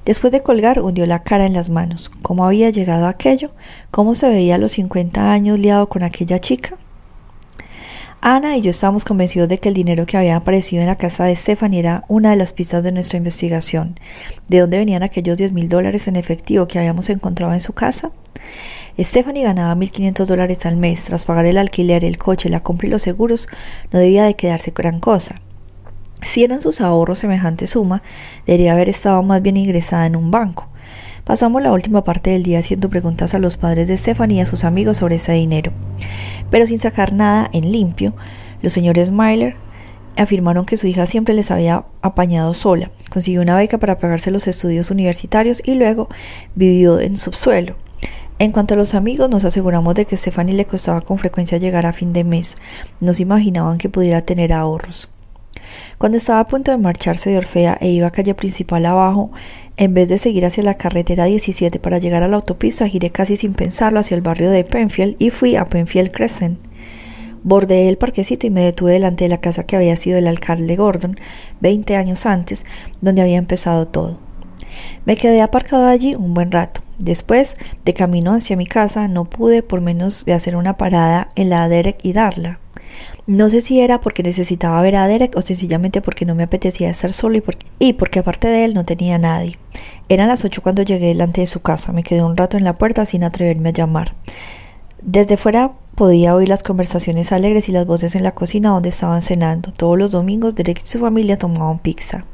[0.06, 2.10] Después de colgar, hundió la cara en las manos.
[2.24, 3.52] ¿Cómo había llegado aquello?
[3.92, 6.78] ¿Cómo se veía a los cincuenta años liado con aquella chica?
[8.24, 11.24] Ana y yo estábamos convencidos de que el dinero que había aparecido en la casa
[11.24, 14.00] de Stephanie era una de las pistas de nuestra investigación.
[14.48, 18.12] ¿De dónde venían aquellos diez mil dólares en efectivo que habíamos encontrado en su casa?
[19.00, 21.04] Stephanie ganaba mil quinientos dólares al mes.
[21.06, 23.48] Tras pagar el alquiler, el coche, la compra y los seguros,
[23.92, 25.42] no debía de quedarse gran cosa.
[26.22, 28.04] Si eran sus ahorros semejante suma,
[28.46, 30.68] debería haber estado más bien ingresada en un banco.
[31.32, 34.46] Pasamos la última parte del día haciendo preguntas a los padres de Stephanie y a
[34.46, 35.72] sus amigos sobre ese dinero.
[36.50, 38.14] Pero sin sacar nada en limpio,
[38.62, 39.56] los señores Myler
[40.18, 44.46] afirmaron que su hija siempre les había apañado sola, consiguió una beca para pagarse los
[44.46, 46.10] estudios universitarios y luego
[46.54, 47.76] vivió en subsuelo.
[48.38, 51.86] En cuanto a los amigos, nos aseguramos de que Stephanie le costaba con frecuencia llegar
[51.86, 52.58] a fin de mes.
[53.00, 55.10] No se imaginaban que pudiera tener ahorros.
[55.98, 59.32] Cuando estaba a punto de marcharse de Orfea e iba a calle principal abajo,
[59.82, 63.36] en vez de seguir hacia la carretera 17 para llegar a la autopista, giré casi
[63.36, 66.60] sin pensarlo hacia el barrio de Penfield y fui a Penfield Crescent.
[67.42, 70.76] Bordeé el parquecito y me detuve delante de la casa que había sido el alcalde
[70.76, 71.20] Gordon
[71.62, 72.64] 20 años antes,
[73.02, 74.20] donde había empezado todo.
[75.06, 76.82] Me quedé aparcado allí un buen rato.
[77.00, 81.50] Después, de camino hacia mi casa, no pude por menos de hacer una parada en
[81.50, 82.61] la Derek y darla.
[83.32, 86.90] No sé si era porque necesitaba ver a Derek o sencillamente porque no me apetecía
[86.90, 87.42] estar solo
[87.80, 89.58] y porque, aparte de él no tenía nadie.
[90.10, 91.94] Eran las ocho cuando llegué delante de su casa.
[91.94, 94.16] Me quedé un rato en la puerta sin atreverme a llamar.
[95.02, 99.22] Desde fuera podía oír las conversaciones alegres y las voces en la cocina donde estaban
[99.22, 99.72] cenando.
[99.72, 102.26] Todos los domingos Derek y su familia tomaban pizza.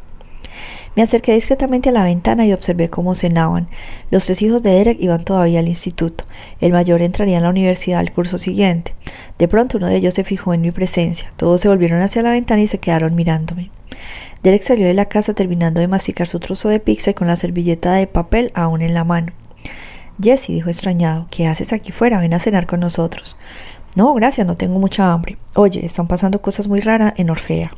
[0.95, 3.67] Me acerqué discretamente a la ventana y observé cómo cenaban.
[4.11, 6.25] Los tres hijos de Derek iban todavía al instituto.
[6.59, 8.95] El mayor entraría en la universidad al curso siguiente.
[9.37, 11.31] De pronto uno de ellos se fijó en mi presencia.
[11.37, 13.71] Todos se volvieron hacia la ventana y se quedaron mirándome.
[14.43, 17.35] Derek salió de la casa terminando de masticar su trozo de pizza y con la
[17.35, 19.33] servilleta de papel aún en la mano.
[20.21, 22.19] Jesse dijo extrañado, ¿qué haces aquí fuera?
[22.19, 23.37] Ven a cenar con nosotros.
[23.95, 25.37] No, gracias, no tengo mucha hambre.
[25.55, 27.73] Oye, están pasando cosas muy raras en Orfea.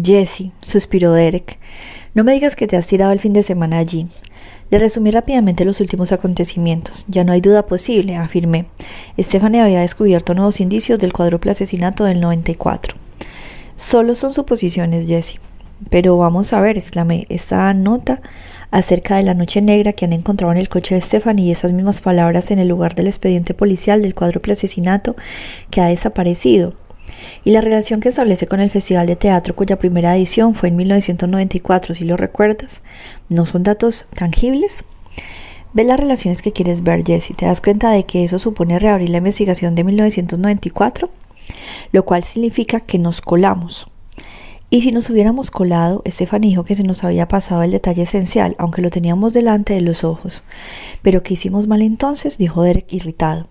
[0.00, 1.58] Jesse, suspiró Derek.
[2.16, 4.06] No me digas que te has tirado el fin de semana allí.
[4.70, 7.04] Le resumí rápidamente los últimos acontecimientos.
[7.08, 8.64] Ya no hay duda posible, afirmé.
[9.18, 12.94] Stephanie había descubierto nuevos indicios del cuádruple asesinato del 94.
[13.76, 15.38] Solo son suposiciones, Jesse.
[15.90, 18.22] Pero vamos a ver, exclamé, esta nota
[18.70, 21.72] acerca de la noche negra que han encontrado en el coche de Stephanie y esas
[21.72, 25.16] mismas palabras en el lugar del expediente policial del cuádruple asesinato
[25.68, 26.72] que ha desaparecido
[27.44, 30.76] y la relación que establece con el Festival de Teatro cuya primera edición fue en
[30.76, 32.82] 1994, si lo recuerdas,
[33.28, 34.84] ¿no son datos tangibles?
[35.72, 37.34] Ves las relaciones que quieres ver, Jesse.
[37.36, 41.10] ¿Te das cuenta de que eso supone reabrir la investigación de 1994?
[41.92, 43.86] Lo cual significa que nos colamos.
[44.68, 48.56] Y si nos hubiéramos colado, Estefan dijo que se nos había pasado el detalle esencial,
[48.58, 50.42] aunque lo teníamos delante de los ojos.
[51.02, 52.36] ¿Pero qué hicimos mal entonces?
[52.36, 53.46] dijo Derek irritado.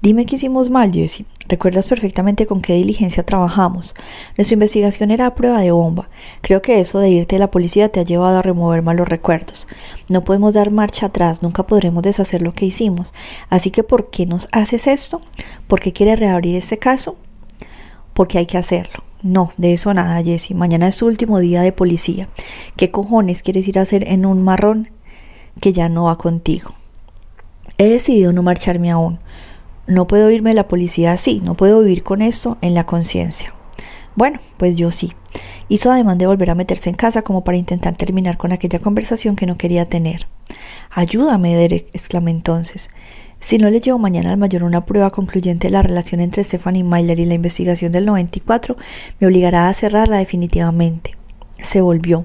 [0.00, 1.24] Dime qué hicimos mal, Jesse.
[1.48, 3.94] Recuerdas perfectamente con qué diligencia trabajamos.
[4.38, 6.08] Nuestra investigación era a prueba de bomba.
[6.40, 9.68] Creo que eso de irte a la policía te ha llevado a remover malos recuerdos.
[10.08, 13.12] No podemos dar marcha atrás, nunca podremos deshacer lo que hicimos.
[13.50, 15.20] Así que ¿por qué nos haces esto?
[15.68, 17.18] ¿Por qué quieres reabrir este caso?
[18.14, 19.04] Porque hay que hacerlo.
[19.22, 20.52] No, de eso nada, Jesse.
[20.52, 22.28] Mañana es tu último día de policía.
[22.76, 24.90] ¿Qué cojones quieres ir a hacer en un marrón
[25.60, 26.74] que ya no va contigo?
[27.78, 29.18] He decidido no marcharme aún.
[29.86, 33.54] No puedo irme de la policía así, no puedo vivir con esto en la conciencia.
[34.14, 35.12] Bueno, pues yo sí.
[35.68, 39.36] Hizo además de volver a meterse en casa como para intentar terminar con aquella conversación
[39.36, 40.26] que no quería tener.
[40.90, 42.90] Ayúdame, Derek, exclamé entonces.
[43.44, 46.82] Si no le llevo mañana al mayor una prueba concluyente de la relación entre Stephanie
[46.82, 48.74] Myler y la investigación del 94,
[49.20, 51.14] me obligará a cerrarla definitivamente.
[51.62, 52.24] Se volvió.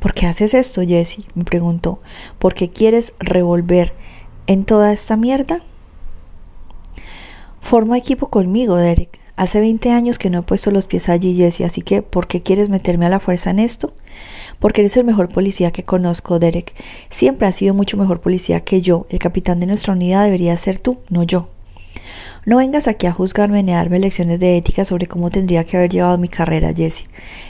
[0.00, 1.18] ¿Por qué haces esto, Jesse?
[1.36, 2.00] me preguntó.
[2.40, 3.92] ¿Por qué quieres revolver
[4.48, 5.62] en toda esta mierda?
[7.60, 9.20] Forma equipo conmigo, Derek.
[9.36, 12.42] Hace 20 años que no he puesto los pies allí, Jesse, así que ¿por qué
[12.42, 13.92] quieres meterme a la fuerza en esto?
[14.60, 16.72] Porque eres el mejor policía que conozco, Derek.
[17.10, 19.06] Siempre has sido mucho mejor policía que yo.
[19.10, 21.48] El capitán de nuestra unidad debería ser tú, no yo.
[22.46, 25.76] No vengas aquí a juzgarme ni a darme lecciones de ética sobre cómo tendría que
[25.76, 27.06] haber llevado mi carrera, Jessie.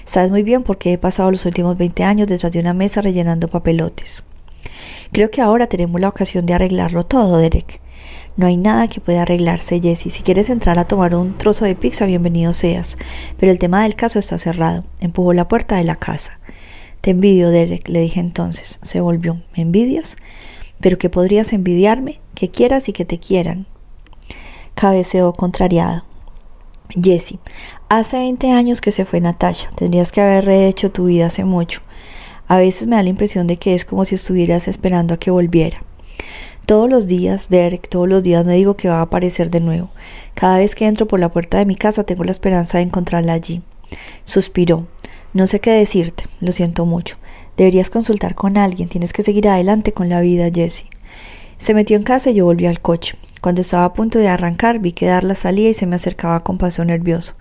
[0.06, 3.00] Sabes muy bien por qué he pasado los últimos 20 años detrás de una mesa
[3.00, 4.24] rellenando papelotes.
[5.12, 7.80] Creo que ahora tenemos la ocasión de arreglarlo todo, Derek.
[8.36, 10.10] No hay nada que pueda arreglarse, Jessie.
[10.10, 12.96] Si quieres entrar a tomar un trozo de pizza, bienvenido seas.
[13.38, 14.84] Pero el tema del caso está cerrado.
[15.00, 16.39] Empujó la puerta de la casa.
[17.00, 18.78] Te envidio, Derek, le dije entonces.
[18.82, 19.40] Se volvió.
[19.56, 20.16] ¿Me envidias?
[20.80, 22.20] ¿Pero qué podrías envidiarme?
[22.34, 23.66] Que quieras y que te quieran.
[24.74, 26.04] Cabeceó contrariado.
[26.90, 27.38] Jesse,
[27.88, 29.70] hace 20 años que se fue Natasha.
[29.76, 31.80] Tendrías que haber rehecho tu vida hace mucho.
[32.48, 35.30] A veces me da la impresión de que es como si estuvieras esperando a que
[35.30, 35.80] volviera.
[36.66, 39.90] Todos los días, Derek, todos los días me digo que va a aparecer de nuevo.
[40.34, 43.32] Cada vez que entro por la puerta de mi casa tengo la esperanza de encontrarla
[43.32, 43.62] allí.
[44.24, 44.86] Suspiró.
[45.32, 47.16] No sé qué decirte, lo siento mucho.
[47.56, 50.88] Deberías consultar con alguien, tienes que seguir adelante con la vida, Jessie.
[51.58, 53.16] Se metió en casa y yo volví al coche.
[53.40, 56.58] Cuando estaba a punto de arrancar, vi que Darla salía y se me acercaba con
[56.58, 57.34] paso nervioso.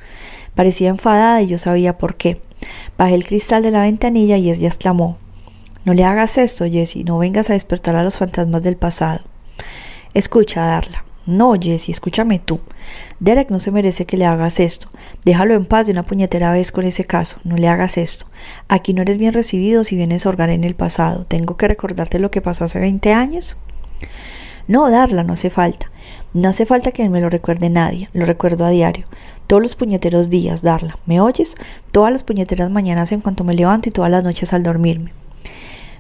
[0.56, 2.42] Parecía enfadada y yo sabía por qué.
[2.98, 5.18] Bajé el cristal de la ventanilla y ella exclamó
[5.86, 9.22] No le hagas esto, Jessie, no vengas a despertar a los fantasmas del pasado.
[10.14, 11.06] Escucha, Darla.
[11.30, 12.60] No, Jessie, escúchame tú.
[13.20, 14.90] Derek no se merece que le hagas esto.
[15.24, 17.38] Déjalo en paz de una puñetera vez con ese caso.
[17.44, 18.26] No le hagas esto.
[18.68, 21.26] Aquí no eres bien recibido si vienes a orgar en el pasado.
[21.28, 23.58] ¿Tengo que recordarte lo que pasó hace 20 años?
[24.68, 25.92] No, Darla, no hace falta.
[26.34, 28.10] No hace falta que me lo recuerde nadie.
[28.14, 29.06] Lo recuerdo a diario.
[29.46, 30.98] Todos los puñeteros días, Darla.
[31.06, 31.58] ¿Me oyes?
[31.92, 35.12] Todas las puñeteras mañanas en cuanto me levanto y todas las noches al dormirme.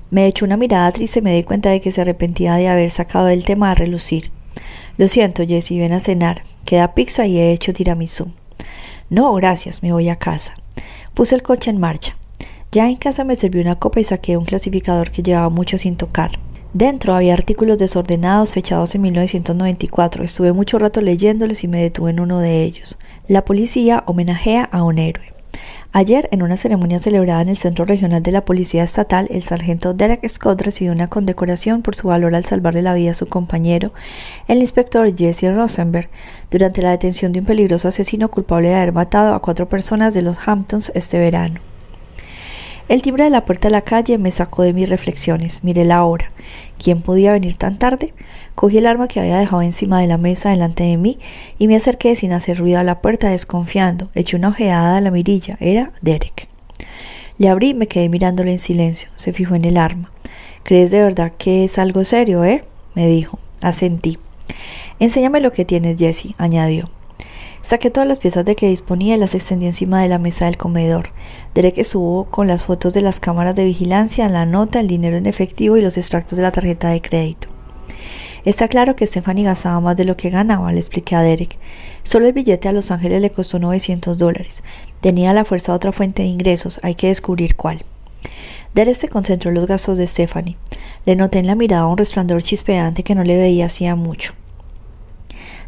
[0.09, 2.89] Me echó una mirada triste y me di cuenta de que se arrepentía de haber
[2.89, 4.31] sacado el tema a relucir.
[4.97, 6.43] Lo siento, Jessie, ven a cenar.
[6.65, 8.31] Queda pizza y he hecho tiramisú.
[9.09, 10.55] No, gracias, me voy a casa.
[11.13, 12.15] Puse el coche en marcha.
[12.71, 15.95] Ya en casa me serví una copa y saqué un clasificador que llevaba mucho sin
[15.95, 16.39] tocar.
[16.73, 20.23] Dentro había artículos desordenados fechados en 1994.
[20.23, 22.99] Estuve mucho rato leyéndoles y me detuve en uno de ellos.
[23.27, 25.28] La policía homenajea a un héroe.
[25.91, 29.95] Ayer, en una ceremonia celebrada en el Centro Regional de la Policía Estatal, el sargento
[29.95, 33.91] Derek Scott recibió una condecoración por su valor al salvarle la vida a su compañero,
[34.47, 36.07] el inspector Jesse Rosenberg,
[36.51, 40.21] durante la detención de un peligroso asesino culpable de haber matado a cuatro personas de
[40.21, 41.59] los Hamptons este verano.
[42.87, 45.63] El timbre de la puerta de la calle me sacó de mis reflexiones.
[45.63, 46.31] Miré la hora.
[46.81, 48.13] ¿Quién podía venir tan tarde?
[48.55, 51.19] Cogí el arma que había dejado encima de la mesa delante de mí
[51.59, 54.09] y me acerqué sin hacer ruido a la puerta desconfiando.
[54.15, 55.57] Eché una ojeada a la mirilla.
[55.59, 56.47] Era Derek.
[57.37, 59.09] Le abrí y me quedé mirándolo en silencio.
[59.15, 60.09] Se fijó en el arma.
[60.63, 62.63] ¿Crees de verdad que es algo serio, eh?
[62.95, 63.39] me dijo.
[63.61, 64.17] Asentí.
[64.99, 66.89] Enséñame lo que tienes, Jesse, añadió.
[67.69, 70.57] Saqué todas las piezas de que disponía y las extendí encima de la mesa del
[70.57, 71.11] comedor.
[71.53, 75.27] Derek estuvo con las fotos de las cámaras de vigilancia, la nota, el dinero en
[75.27, 77.47] efectivo y los extractos de la tarjeta de crédito.
[78.43, 81.59] Está claro que Stephanie gastaba más de lo que ganaba, le expliqué a Derek.
[82.01, 84.63] Solo el billete a Los Ángeles le costó 900 dólares.
[84.99, 87.85] Tenía la fuerza otra fuente de ingresos, hay que descubrir cuál.
[88.73, 90.57] Derek se concentró en los gastos de Stephanie.
[91.05, 94.33] Le noté en la mirada un resplandor chispeante que no le veía hacía mucho.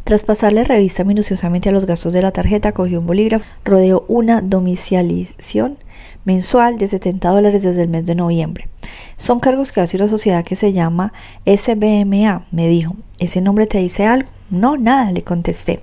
[0.04, 4.40] Tras pasarle revista minuciosamente a los gastos de la tarjeta, cogió un bolígrafo, rodeó una
[4.40, 5.78] domiciliación
[6.24, 8.68] mensual de 70 dólares desde el mes de noviembre.
[9.16, 11.12] Son cargos que hace una sociedad que se llama
[11.46, 12.96] SBMA, me dijo.
[13.20, 14.28] ¿Ese nombre te dice algo?
[14.50, 15.80] No, nada, le contesté.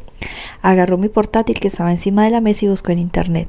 [0.62, 3.48] Agarró mi portátil que estaba encima de la mesa y buscó en internet.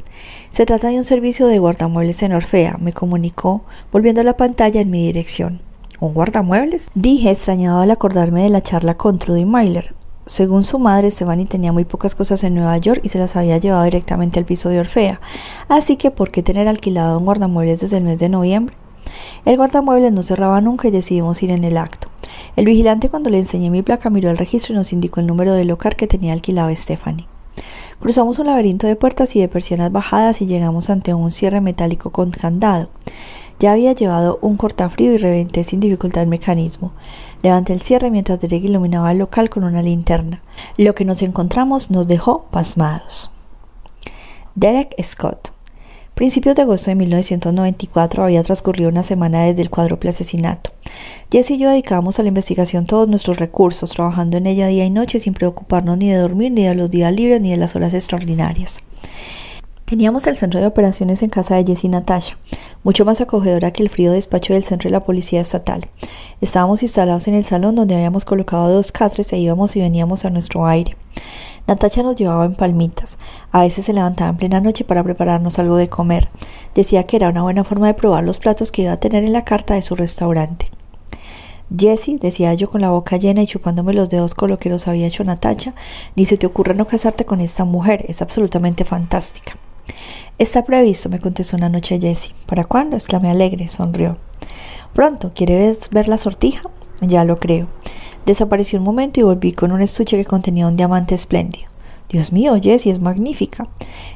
[0.53, 4.91] Se trata de un servicio de guardamuebles en Orfea, me comunicó, volviendo la pantalla en
[4.91, 5.61] mi dirección.
[5.99, 6.91] ¿Un guardamuebles?
[6.95, 9.95] Dije, extrañado al acordarme de la charla con Trudy Myler.
[10.31, 13.59] Según su madre, Stephanie tenía muy pocas cosas en Nueva York y se las había
[13.59, 15.20] llevado directamente al piso de Orfea.
[15.68, 18.76] Así que, ¿por qué tener alquilado un guardamuebles desde el mes de noviembre?
[19.45, 22.07] El guardamuebles no cerraba nunca y decidimos ir en el acto.
[22.55, 25.53] El vigilante cuando le enseñé mi placa miró el registro y nos indicó el número
[25.53, 27.26] de local que tenía alquilado Stephanie.
[27.99, 32.11] Cruzamos un laberinto de puertas y de persianas bajadas y llegamos ante un cierre metálico
[32.11, 32.89] con candado.
[33.61, 36.92] Ya había llevado un cortafrío y reventé sin dificultad el mecanismo.
[37.42, 40.40] Levanté el cierre mientras Derek iluminaba el local con una linterna.
[40.78, 43.32] Lo que nos encontramos nos dejó pasmados.
[44.54, 45.52] Derek Scott.
[46.14, 50.70] Principios de agosto de 1994 había transcurrido una semana desde el cuádruple asesinato.
[51.30, 54.90] Jesse y yo dedicábamos a la investigación todos nuestros recursos, trabajando en ella día y
[54.90, 57.92] noche sin preocuparnos ni de dormir, ni de los días libres, ni de las horas
[57.92, 58.80] extraordinarias.
[59.91, 62.38] Teníamos el centro de operaciones en casa de Jessie y Natasha,
[62.84, 65.88] mucho más acogedora que el frío despacho del centro de la policía estatal.
[66.41, 70.30] Estábamos instalados en el salón donde habíamos colocado dos catres e íbamos y veníamos a
[70.30, 70.95] nuestro aire.
[71.66, 73.18] Natasha nos llevaba en palmitas.
[73.51, 76.28] A veces se levantaba en plena noche para prepararnos algo de comer.
[76.72, 79.32] Decía que era una buena forma de probar los platos que iba a tener en
[79.32, 80.70] la carta de su restaurante.
[81.76, 84.86] Jessie, decía yo con la boca llena y chupándome los dedos con lo que nos
[84.86, 85.74] había hecho Natasha,
[86.14, 89.57] ni se te ocurra no casarte con esta mujer, es absolutamente fantástica.
[90.38, 92.34] Está previsto, me contestó una noche Jessie.
[92.47, 92.97] ¿Para cuándo?
[92.97, 94.16] exclamé alegre, sonrió.
[94.95, 96.68] Pronto, ¿quieres ver la sortija?
[97.01, 97.66] Ya lo creo.
[98.26, 101.70] Desapareció un momento y volví con un estuche que contenía un diamante espléndido.
[102.09, 103.68] Dios mío, Jessie es magnífica.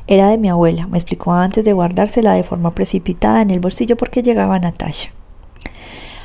[0.07, 3.97] Era de mi abuela, me explicó antes de guardársela de forma precipitada en el bolsillo
[3.97, 5.11] porque llegaba Natasha.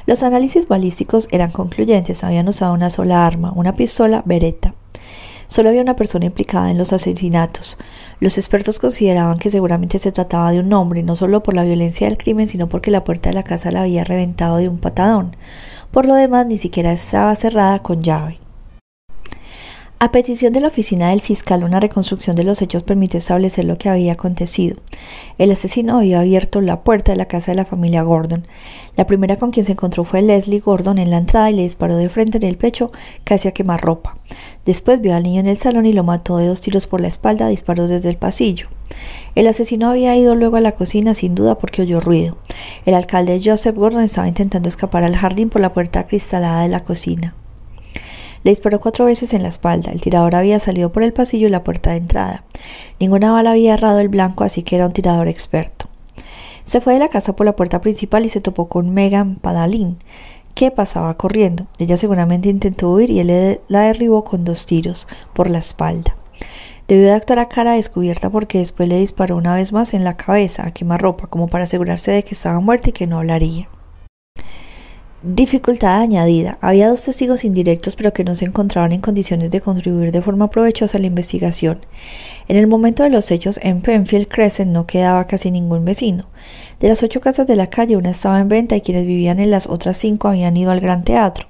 [0.08, 4.74] Los análisis balísticos eran concluyentes, habían usado una sola arma, una pistola Beretta.
[5.50, 7.78] Solo había una persona implicada en los asesinatos.
[8.20, 12.08] Los expertos consideraban que seguramente se trataba de un hombre, no solo por la violencia
[12.08, 15.36] del crimen, sino porque la puerta de la casa la había reventado de un patadón.
[15.92, 18.40] Por lo demás, ni siquiera estaba cerrada con llave.
[20.02, 23.78] A petición de la oficina del fiscal, una reconstrucción de los hechos permitió establecer lo
[23.78, 24.78] que había acontecido.
[25.38, 28.48] El asesino había abierto la puerta de la casa de la familia Gordon.
[28.96, 31.98] La primera con quien se encontró fue Leslie Gordon en la entrada y le disparó
[31.98, 32.94] de frente en el pecho
[33.26, 34.18] casi a quemarropa.
[34.66, 37.10] Después vio al niño en el salón y lo mató de dos tiros por la
[37.10, 38.70] espalda, disparó desde el pasillo.
[39.36, 42.38] El asesino había ido luego a la cocina sin duda porque oyó ruido.
[42.86, 46.86] El alcalde Joseph Gordon estaba intentando escapar al jardín por la puerta cristalada de la
[46.86, 47.36] cocina.
[48.44, 49.92] Le disparó cuatro veces en la espalda.
[49.92, 52.44] El tirador había salido por el pasillo y la puerta de entrada.
[53.00, 55.88] Ninguna bala había errado el blanco, así que era un tirador experto.
[56.64, 59.98] Se fue de la casa por la puerta principal y se topó con Megan Padalín,
[60.54, 61.66] que pasaba corriendo.
[61.80, 66.16] Ella seguramente intentó huir y él la derribó con dos tiros por la espalda.
[66.88, 70.18] Debió de actuar a cara descubierta porque después le disparó una vez más en la
[70.18, 73.70] cabeza a quemarropa, como para asegurarse de que estaba muerta y que no hablaría.
[75.22, 76.58] Dificultad añadida.
[76.62, 80.50] Había dos testigos indirectos pero que no se encontraban en condiciones de contribuir de forma
[80.50, 81.80] provechosa a la investigación.
[82.48, 86.24] En el momento de los hechos en Penfield Crescent no quedaba casi ningún vecino.
[86.80, 89.52] De las ocho casas de la calle una estaba en venta y quienes vivían en
[89.52, 91.48] las otras cinco habían ido al gran teatro.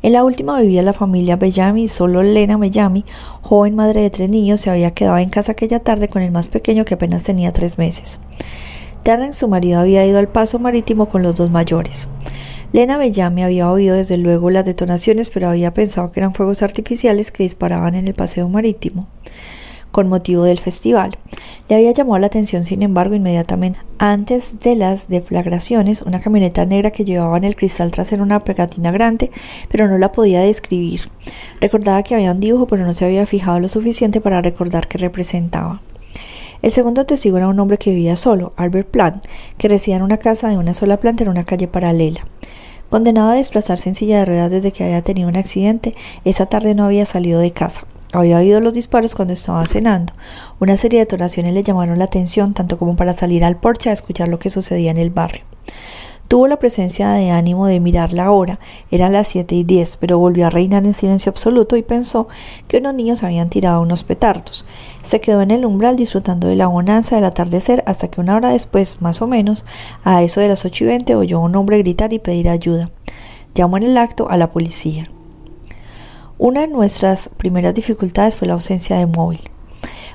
[0.00, 3.04] En la última vivía la familia Bellamy y solo Lena Bellamy,
[3.42, 6.48] joven madre de tres niños, se había quedado en casa aquella tarde con el más
[6.48, 8.18] pequeño que apenas tenía tres meses.
[9.02, 12.08] Terrence, su marido, había ido al paso marítimo con los dos mayores.
[12.72, 17.30] Lena Bellamy había oído desde luego las detonaciones, pero había pensado que eran fuegos artificiales
[17.30, 19.06] que disparaban en el paseo marítimo
[19.92, 21.18] con motivo del festival.
[21.68, 26.90] Le había llamado la atención, sin embargo, inmediatamente antes de las deflagraciones, una camioneta negra
[26.90, 29.30] que llevaba en el cristal trasero una pegatina grande,
[29.70, 31.02] pero no la podía describir.
[31.60, 34.98] Recordaba que había un dibujo, pero no se había fijado lo suficiente para recordar qué
[34.98, 35.82] representaba.
[36.62, 39.26] El segundo testigo era un hombre que vivía solo, Albert Plant,
[39.58, 42.24] que residía en una casa de una sola planta en una calle paralela.
[42.92, 45.94] Condenado a desplazarse en silla de ruedas desde que había tenido un accidente,
[46.26, 47.86] esa tarde no había salido de casa.
[48.12, 50.12] Había oído los disparos cuando estaba cenando.
[50.60, 53.94] Una serie de detonaciones le llamaron la atención, tanto como para salir al porche a
[53.94, 55.40] escuchar lo que sucedía en el barrio.
[56.32, 58.58] Tuvo la presencia de ánimo de mirar la hora,
[58.90, 62.26] eran las siete y diez, pero volvió a reinar en silencio absoluto y pensó
[62.68, 64.64] que unos niños habían tirado unos petardos.
[65.04, 68.48] Se quedó en el umbral disfrutando de la bonanza del atardecer hasta que una hora
[68.48, 69.66] después, más o menos,
[70.04, 72.88] a eso de las ocho y veinte, oyó a un hombre gritar y pedir ayuda.
[73.54, 75.10] Llamó en el acto a la policía.
[76.38, 79.50] Una de nuestras primeras dificultades fue la ausencia de móvil.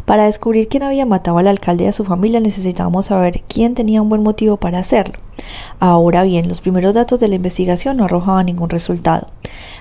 [0.08, 4.01] Para descubrir quién había matado al alcalde y a su familia necesitábamos saber quién tenía
[4.01, 5.20] un buen motivo para hacerlo.
[5.82, 9.28] Ahora bien, los primeros datos de la investigación no arrojaban ningún resultado.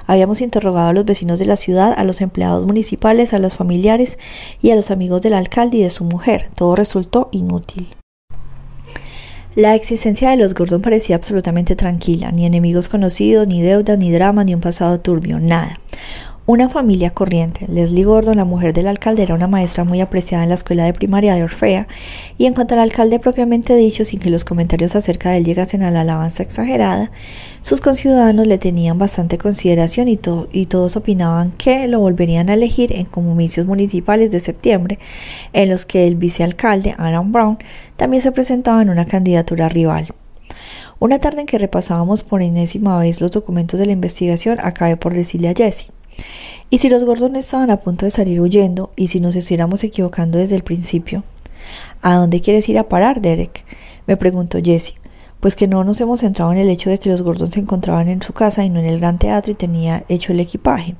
[0.08, 4.18] Habíamos interrogado a los vecinos de la ciudad, a los empleados municipales, a los familiares
[4.60, 6.50] y a los amigos del alcalde y de su mujer.
[6.56, 7.86] Todo resultó inútil.
[9.54, 14.42] La existencia de los Gordon parecía absolutamente tranquila, ni enemigos conocidos, ni deudas, ni drama,
[14.42, 15.78] ni un pasado turbio, nada.
[16.48, 17.66] Una familia corriente.
[17.66, 20.92] Leslie Gordon, la mujer del alcalde, era una maestra muy apreciada en la escuela de
[20.92, 21.88] primaria de Orfea,
[22.38, 25.82] y en cuanto al alcalde propiamente dicho, sin que los comentarios acerca de él llegasen
[25.82, 27.10] a la alabanza exagerada,
[27.62, 30.20] sus conciudadanos le tenían bastante consideración y,
[30.52, 35.00] y todos opinaban que lo volverían a elegir en comicios municipales de septiembre,
[35.52, 37.58] en los que el vicealcalde, Alan Brown,
[37.96, 40.14] también se presentaba en una candidatura rival.
[41.00, 45.12] Una tarde en que repasábamos por enésima vez los documentos de la investigación, acabé por
[45.12, 45.88] decirle a Jessie
[46.68, 50.38] ¿Y si los gordos estaban a punto de salir huyendo y si nos estuviéramos equivocando
[50.38, 51.22] desde el principio?
[52.02, 53.64] ¿A dónde quieres ir a parar, Derek?
[54.06, 54.96] me preguntó Jessie.
[55.40, 58.08] Pues que no nos hemos centrado en el hecho de que los gordos se encontraban
[58.08, 60.94] en su casa y no en el gran teatro y tenía hecho el equipaje.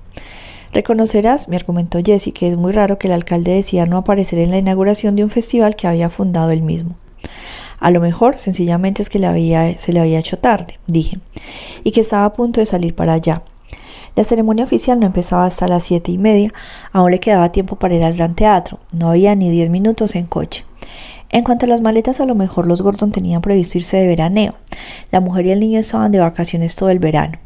[0.72, 4.50] Reconocerás, me argumentó Jessie, que es muy raro que el alcalde decida no aparecer en
[4.50, 6.96] la inauguración de un festival que había fundado él mismo.
[7.78, 11.18] A lo mejor sencillamente es que le había, se le había hecho tarde, dije,
[11.84, 13.42] y que estaba a punto de salir para allá.
[14.16, 16.52] La ceremonia oficial no empezaba hasta las siete y media,
[16.90, 20.24] aún le quedaba tiempo para ir al gran teatro, no había ni diez minutos en
[20.26, 20.64] coche.
[21.28, 24.54] En cuanto a las maletas, a lo mejor los Gordon tenían previsto irse de veraneo.
[25.10, 27.38] La mujer y el niño estaban de vacaciones todo el verano.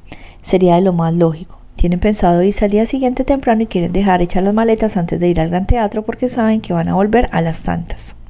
[0.42, 1.58] Sería de lo más lógico.
[1.74, 5.28] Tienen pensado irse al día siguiente temprano y quieren dejar hechas las maletas antes de
[5.28, 8.14] ir al gran teatro porque saben que van a volver a las tantas.